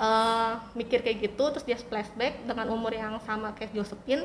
eh, 0.00 0.52
mikir 0.78 0.98
kayak 1.04 1.18
gitu 1.32 1.44
terus 1.52 1.64
dia 1.68 1.76
flashback 1.80 2.44
dengan 2.48 2.66
umur 2.72 2.92
yang 2.92 3.16
sama 3.24 3.52
kayak 3.56 3.72
Josephine. 3.76 4.24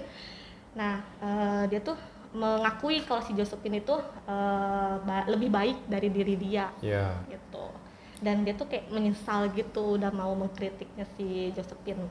Nah, 0.79 0.95
eh, 1.23 1.63
dia 1.71 1.79
tuh 1.83 1.97
mengakui 2.31 3.03
kalau 3.07 3.21
si 3.27 3.33
Josephine 3.35 3.83
itu 3.83 3.95
eh, 4.27 4.95
ba- 5.07 5.27
lebih 5.27 5.49
baik 5.51 5.77
dari 5.87 6.09
diri 6.11 6.35
dia 6.39 6.71
ya. 6.81 7.25
gitu. 7.29 7.65
Dan 8.21 8.45
dia 8.45 8.53
tuh 8.55 8.67
kayak 8.71 8.87
menyesal 8.95 9.49
gitu 9.57 9.97
udah 9.97 10.11
mau 10.13 10.31
mengkritiknya 10.37 11.05
si 11.17 11.51
Josephine. 11.57 12.05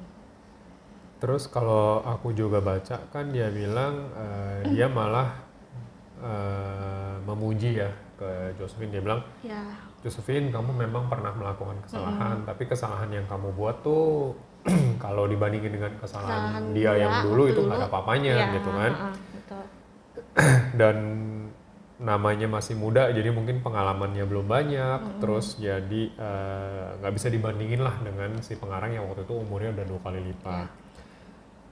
Terus 1.21 1.53
kalau 1.53 2.01
aku 2.01 2.33
juga 2.33 2.65
baca 2.65 2.97
kan 3.13 3.29
dia 3.29 3.53
bilang 3.53 4.09
eh, 4.17 4.73
dia 4.73 4.89
malah 4.89 5.37
eh, 6.25 7.15
memuji 7.29 7.77
ya 7.77 7.93
ke 8.17 8.57
Josephine. 8.57 8.89
Dia 8.89 9.05
bilang 9.05 9.21
Ya, 9.45 9.61
Josephine 10.01 10.49
kamu 10.49 10.89
memang 10.89 11.13
pernah 11.13 11.37
melakukan 11.37 11.77
kesalahan 11.85 12.41
tapi 12.49 12.65
kesalahan 12.65 13.13
yang 13.13 13.29
kamu 13.29 13.53
buat 13.53 13.85
tuh 13.85 14.33
kalau 15.05 15.29
dibandingin 15.29 15.77
dengan 15.77 15.93
kesalahan 16.01 16.57
kesalahan 16.57 16.65
dia 16.73 16.93
yang 16.97 17.13
dulu 17.29 17.49
itu 17.53 17.61
nggak 17.65 17.79
ada 17.81 17.87
apa-apanya 17.93 18.33
ya, 18.33 18.47
gitu 18.57 18.71
kan. 18.73 18.93
betul. 19.37 19.65
dan 20.81 20.97
namanya 22.01 22.49
masih 22.49 22.81
muda 22.81 23.13
jadi 23.13 23.29
mungkin 23.29 23.61
pengalamannya 23.61 24.25
belum 24.25 24.49
banyak. 24.49 25.21
Terus 25.21 25.61
jadi 25.61 26.03
eh, 26.17 26.87
nggak 26.97 27.13
bisa 27.13 27.29
dibandingin 27.29 27.85
lah 27.85 28.01
dengan 28.01 28.41
si 28.41 28.57
pengarang 28.57 28.97
yang 28.97 29.05
waktu 29.05 29.29
itu 29.29 29.37
umurnya 29.37 29.77
udah 29.77 29.85
dua 29.85 30.01
kali 30.01 30.21
lipat 30.33 30.80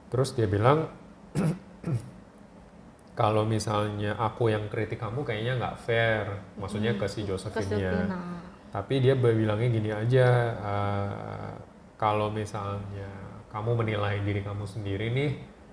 terus 0.09 0.33
dia 0.33 0.49
bilang 0.49 0.89
kalau 3.19 3.43
misalnya 3.43 4.15
aku 4.15 4.55
yang 4.55 4.71
kritik 4.71 5.03
kamu 5.03 5.27
kayaknya 5.27 5.59
nggak 5.59 5.77
fair. 5.83 6.25
Maksudnya 6.55 6.95
ke 6.95 7.11
si 7.11 7.27
Josephine-nya 7.27 8.07
Josephine, 8.07 8.39
tapi 8.71 8.95
dia 9.03 9.19
bilangnya 9.19 9.69
gini 9.75 9.91
aja 9.91 10.29
eh, 10.55 11.53
kalau 11.99 12.31
misalnya 12.31 13.11
kamu 13.51 13.83
menilai 13.83 14.23
diri 14.23 14.45
kamu 14.47 14.65
sendiri 14.71 15.11
nih 15.11 15.31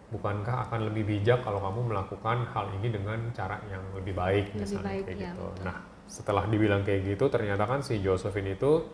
bukankah 0.09 0.69
akan 0.69 0.89
lebih 0.89 1.05
bijak 1.05 1.45
kalau 1.45 1.61
kamu 1.61 1.93
melakukan 1.93 2.49
hal 2.49 2.65
ini 2.81 2.87
dengan 2.93 3.19
cara 3.35 3.61
yang 3.69 3.83
lebih 3.93 4.17
baik? 4.17 4.53
Lebih 4.53 4.61
misalnya 4.65 4.89
baik, 4.89 5.03
kayak 5.05 5.17
ya, 5.17 5.21
gitu. 5.29 5.45
betul. 5.45 5.65
Nah, 5.65 5.77
setelah 6.05 6.43
dibilang 6.49 6.81
kayak 6.85 7.01
gitu 7.13 7.25
ternyata 7.29 7.63
kan 7.65 7.81
si 7.81 8.01
Josephine 8.01 8.57
itu 8.57 8.85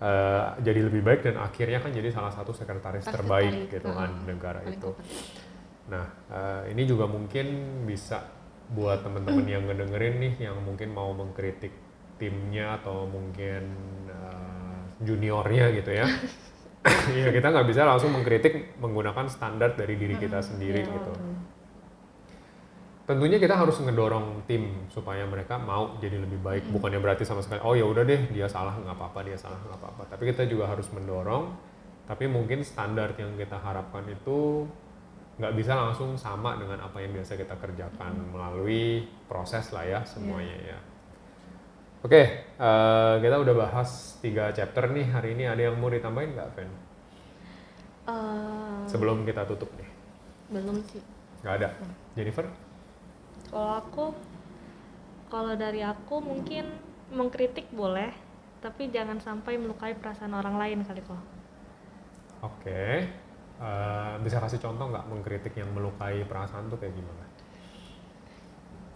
eh, 0.00 0.44
jadi 0.60 0.80
lebih 0.88 1.02
baik 1.04 1.20
dan 1.24 1.36
akhirnya 1.40 1.80
kan 1.80 1.90
jadi 1.92 2.08
salah 2.12 2.32
satu 2.32 2.52
sekretaris 2.52 3.06
Pasti 3.06 3.16
terbaik 3.16 3.72
gitu 3.72 3.88
kan 3.92 4.10
heeh. 4.12 4.26
negara 4.28 4.60
Paling 4.60 4.76
itu. 4.76 4.90
Nah, 5.86 6.06
eh, 6.30 6.62
ini 6.74 6.82
juga 6.84 7.06
mungkin 7.06 7.46
bisa 7.86 8.22
buat 8.66 9.06
teman-teman 9.06 9.46
yang 9.46 9.62
ngedengerin 9.70 10.18
nih 10.18 10.34
yang 10.50 10.58
mungkin 10.66 10.90
mau 10.90 11.14
mengkritik 11.14 11.70
timnya 12.18 12.82
atau 12.82 13.06
mungkin 13.06 13.62
eh, 14.10 14.78
juniornya 15.04 15.72
gitu 15.76 15.92
ya. 15.92 16.06
Iya, 16.86 17.34
kita 17.34 17.50
nggak 17.50 17.66
bisa 17.66 17.82
langsung 17.82 18.14
mengkritik 18.14 18.78
menggunakan 18.78 19.26
standar 19.26 19.74
dari 19.74 19.98
diri 19.98 20.14
kita 20.22 20.38
sendiri 20.38 20.86
iya, 20.86 20.94
gitu. 20.94 21.12
Tentunya 23.06 23.38
kita 23.38 23.54
harus 23.54 23.78
ngedorong 23.78 24.42
tim 24.50 24.90
supaya 24.90 25.22
mereka 25.30 25.54
mau 25.62 25.94
jadi 26.02 26.18
lebih 26.18 26.42
baik. 26.42 26.74
Bukannya 26.74 26.98
berarti 26.98 27.22
sama 27.22 27.38
sekali, 27.38 27.62
oh 27.62 27.78
ya 27.78 27.86
udah 27.86 28.02
deh 28.02 28.26
dia 28.34 28.50
salah 28.50 28.74
nggak 28.74 28.98
apa-apa, 28.98 29.22
dia 29.22 29.38
salah 29.38 29.62
nggak 29.62 29.78
apa-apa. 29.78 30.02
Tapi 30.10 30.34
kita 30.34 30.42
juga 30.50 30.66
harus 30.66 30.90
mendorong. 30.90 31.54
Tapi 32.10 32.26
mungkin 32.26 32.66
standar 32.66 33.14
yang 33.14 33.38
kita 33.38 33.62
harapkan 33.62 34.02
itu 34.10 34.66
nggak 35.38 35.54
bisa 35.54 35.78
langsung 35.78 36.18
sama 36.18 36.58
dengan 36.58 36.82
apa 36.82 36.98
yang 36.98 37.14
biasa 37.14 37.38
kita 37.38 37.54
kerjakan 37.54 38.34
melalui 38.34 39.06
proses 39.30 39.70
lah 39.70 39.86
ya 39.86 40.00
semuanya 40.02 40.74
ya. 40.74 40.78
Oke, 42.02 42.22
eh, 42.58 43.14
kita 43.22 43.36
udah 43.38 43.54
bahas 43.54 44.18
tiga 44.18 44.50
chapter 44.50 44.90
nih 44.90 45.06
hari 45.14 45.38
ini. 45.38 45.46
Ada 45.46 45.70
yang 45.70 45.78
mau 45.78 45.90
ditambahin 45.90 46.34
nggak, 46.34 46.48
Fen? 46.58 46.70
Eh, 48.06 48.82
Sebelum 48.86 49.22
kita 49.26 49.42
tutup 49.46 49.70
nih, 49.78 49.90
belum 50.50 50.78
sih. 50.90 51.02
nggak 51.42 51.54
ada. 51.62 51.68
Jennifer? 52.14 52.46
Kalau 53.50 53.72
aku, 53.78 54.04
kalau 55.30 55.54
dari 55.54 55.80
aku 55.82 56.18
mungkin 56.20 56.66
mengkritik 57.14 57.70
boleh, 57.70 58.10
tapi 58.60 58.90
jangan 58.90 59.22
sampai 59.22 59.56
melukai 59.56 59.94
perasaan 59.94 60.34
orang 60.34 60.58
lain 60.58 60.82
kali 60.82 61.02
kok. 61.02 61.22
Oke, 62.42 63.06
Eh, 63.56 64.14
bisa 64.20 64.36
kasih 64.36 64.60
contoh 64.60 64.92
nggak 64.92 65.08
mengkritik 65.08 65.56
yang 65.56 65.72
melukai 65.72 66.20
perasaan 66.28 66.68
tuh 66.68 66.76
kayak 66.76 66.92
gimana? 66.92 67.24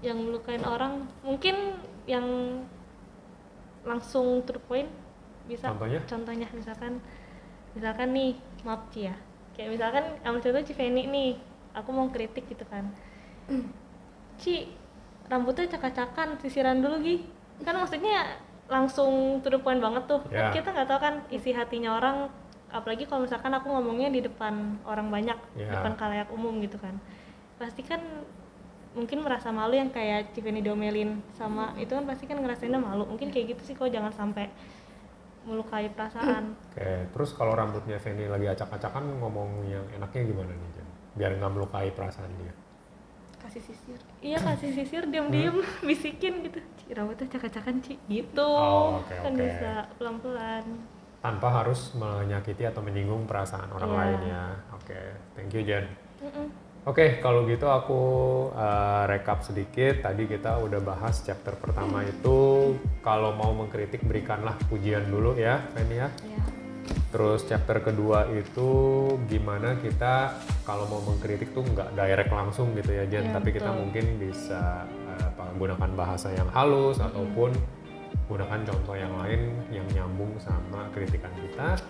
Yang 0.04 0.18
melukain 0.20 0.64
orang, 0.68 1.08
mungkin 1.24 1.80
yang 2.04 2.28
langsung 3.88 4.44
to 4.44 4.52
the 4.52 4.62
point 4.68 4.92
bisa. 5.48 5.72
Contohnya? 5.72 6.04
Contohnya 6.04 6.48
misalkan, 6.52 7.00
misalkan 7.72 8.12
nih, 8.12 8.36
maaf 8.60 8.84
Ci 8.92 9.08
ya, 9.08 9.16
kayak 9.56 9.80
misalkan 9.80 10.04
ambil 10.28 10.44
contoh 10.44 10.64
Civeni 10.68 11.08
nih, 11.08 11.30
aku 11.72 11.88
mau 11.96 12.12
kritik 12.12 12.44
gitu 12.52 12.64
kan. 12.68 12.84
Ci, 14.40 14.66
rambutnya 15.28 15.68
cakak-cakan, 15.68 16.40
sisiran 16.40 16.80
dulu 16.80 16.96
Gi. 17.04 17.16
Kan 17.60 17.76
maksudnya 17.76 18.40
langsung 18.66 19.38
to 19.44 19.52
the 19.52 19.60
point 19.60 19.78
banget 19.78 20.08
tuh. 20.08 20.24
Kan 20.26 20.50
kita 20.50 20.72
nggak 20.72 20.88
tahu 20.88 20.98
kan 20.98 21.14
isi 21.28 21.52
hatinya 21.52 22.00
orang, 22.00 22.32
apalagi 22.72 23.04
kalau 23.04 23.28
misalkan 23.28 23.52
aku 23.52 23.68
ngomongnya 23.68 24.08
di 24.08 24.24
depan 24.24 24.80
orang 24.88 25.12
banyak, 25.12 25.36
Ya. 25.54 25.76
depan 25.76 25.92
kalayak 25.94 26.32
umum 26.32 26.56
gitu 26.64 26.80
kan. 26.80 26.96
Pasti 27.60 27.84
kan 27.84 28.00
mungkin 28.90 29.22
merasa 29.22 29.54
malu 29.54 29.78
yang 29.78 29.92
kayak 29.94 30.34
Civeni 30.34 30.66
diomelin 30.66 31.22
sama 31.38 31.78
itu 31.78 31.94
kan 31.94 32.02
pasti 32.08 32.26
kan 32.26 32.40
ngerasainnya 32.40 32.80
malu. 32.80 33.06
Mungkin 33.06 33.30
kayak 33.30 33.54
gitu 33.54 33.62
sih 33.70 33.74
kok 33.76 33.92
jangan 33.92 34.10
sampai 34.10 34.48
melukai 35.44 35.92
perasaan. 35.92 36.56
Oke, 36.72 37.06
terus 37.12 37.30
kalau 37.36 37.52
rambutnya 37.52 38.00
Feni 38.00 38.26
lagi 38.26 38.48
acak-acakan 38.48 39.20
ngomong 39.20 39.68
yang 39.68 39.84
enaknya 39.94 40.22
gimana 40.26 40.52
nih 40.52 40.70
Jen? 40.74 40.86
Biar 41.14 41.30
nggak 41.36 41.52
melukai 41.52 41.90
perasaan 41.92 42.30
dia. 42.40 42.52
Kasih 43.50 43.66
sisir. 43.66 43.98
Iya 44.22 44.38
kasih 44.38 44.70
sisir 44.70 45.02
diam-diam 45.10 45.58
bisikin 45.88 46.46
gitu. 46.46 46.62
Ci, 46.78 46.94
rambutnya 46.94 47.26
cakak-cakan 47.26 47.82
Ci 47.82 47.98
gitu. 48.06 48.46
Oh, 48.46 49.02
oke, 49.02 49.10
kan 49.10 49.34
oke. 49.34 49.42
bisa 49.42 49.72
pelan-pelan. 49.98 50.64
Tanpa 51.18 51.48
harus 51.50 51.90
menyakiti 51.92 52.62
atau 52.62 52.78
menyinggung 52.78 53.26
perasaan 53.26 53.74
orang 53.74 53.90
Iya. 53.90 53.98
lain 53.98 54.20
ya. 54.30 54.44
Oke, 54.72 54.98
thank 55.34 55.50
you 55.50 55.66
Jen. 55.66 55.82
Mm-mm. 56.22 56.46
Oke, 56.86 57.18
kalau 57.18 57.42
gitu 57.44 57.66
aku 57.66 58.00
uh, 58.54 59.04
rekap 59.04 59.42
sedikit. 59.42 60.00
Tadi 60.00 60.24
kita 60.24 60.56
udah 60.56 60.78
bahas 60.80 61.20
chapter 61.20 61.52
pertama 61.58 62.06
itu 62.06 62.72
kalau 63.02 63.34
mau 63.34 63.50
mengkritik 63.50 64.00
berikanlah 64.00 64.54
pujian 64.70 65.10
dulu 65.10 65.34
ya, 65.34 65.58
Feni 65.74 65.98
ya. 65.98 66.08
Ya. 66.22 66.40
Terus 67.10 67.42
chapter 67.50 67.82
kedua 67.82 68.30
itu 68.30 68.70
gimana 69.26 69.74
kita 69.82 70.38
kalau 70.62 70.86
mau 70.86 71.02
mengkritik 71.02 71.50
tuh 71.50 71.66
nggak 71.66 71.98
direct 71.98 72.30
langsung 72.30 72.70
gitu 72.78 72.94
ya 72.94 73.04
Jen, 73.10 73.30
Iya, 73.30 73.34
tapi 73.34 73.50
kita 73.50 73.70
mungkin 73.74 74.22
bisa 74.22 74.86
apa, 75.18 75.50
gunakan 75.58 75.90
bahasa 75.98 76.30
yang 76.30 76.46
halus 76.54 77.02
ataupun 77.02 77.50
gunakan 78.30 78.62
contoh 78.62 78.94
yang 78.94 79.10
lain 79.18 79.58
yang 79.74 79.86
nyambung 79.90 80.38
sama 80.38 80.86
kritikan 80.94 81.34
kita. 81.34 81.82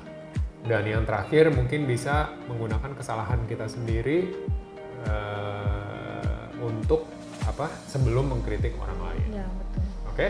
Dan 0.61 0.85
yang 0.85 1.05
terakhir 1.09 1.53
mungkin 1.53 1.89
bisa 1.89 2.37
menggunakan 2.49 2.93
kesalahan 2.97 3.45
kita 3.49 3.65
sendiri 3.69 4.33
eh, 5.09 6.45
untuk 6.61 7.09
apa 7.45 7.69
sebelum 7.89 8.33
mengkritik 8.37 8.77
orang 8.77 9.01
lain. 9.13 9.41
Ya 9.41 9.47
betul. 9.49 9.85
Oke? 10.13 10.27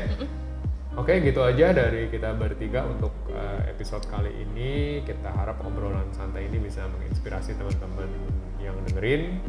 Oke, 1.00 1.16
gitu 1.24 1.40
aja 1.40 1.72
dari 1.72 2.12
kita 2.12 2.36
bertiga 2.36 2.84
untuk 2.84 3.32
uh, 3.32 3.64
episode 3.64 4.04
kali 4.12 4.28
ini. 4.36 5.00
Kita 5.00 5.32
harap 5.32 5.64
obrolan 5.64 6.04
santai 6.12 6.44
ini 6.44 6.60
bisa 6.60 6.84
menginspirasi 6.92 7.56
teman-teman 7.56 8.04
yang 8.60 8.76
dengerin. 8.84 9.40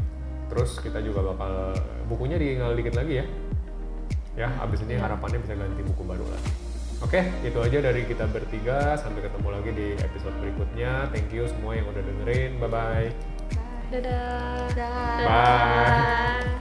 Terus 0.48 0.80
kita 0.80 1.04
juga 1.04 1.28
bakal 1.36 1.76
bukunya 2.08 2.40
tinggal 2.40 2.72
dikit 2.72 2.96
lagi 2.96 3.20
ya. 3.20 3.26
Ya, 4.32 4.48
abis 4.64 4.80
ini 4.88 4.96
harapannya 4.96 5.44
bisa 5.44 5.52
ganti 5.52 5.84
buku 5.84 6.02
baru 6.08 6.24
lagi. 6.24 6.50
Oke, 7.04 7.20
itu 7.44 7.58
aja 7.60 7.78
dari 7.84 8.08
kita 8.08 8.24
bertiga. 8.32 8.96
Sampai 8.96 9.20
ketemu 9.20 9.48
lagi 9.52 9.70
di 9.76 9.88
episode 10.00 10.36
berikutnya. 10.40 11.12
Thank 11.12 11.36
you 11.36 11.44
semua 11.52 11.76
yang 11.76 11.84
udah 11.92 12.00
dengerin. 12.00 12.56
Bye 12.64 12.70
bye. 12.72 13.08
Dadah. 13.92 14.72
Dah. 14.72 15.20
Bye. 15.20 16.51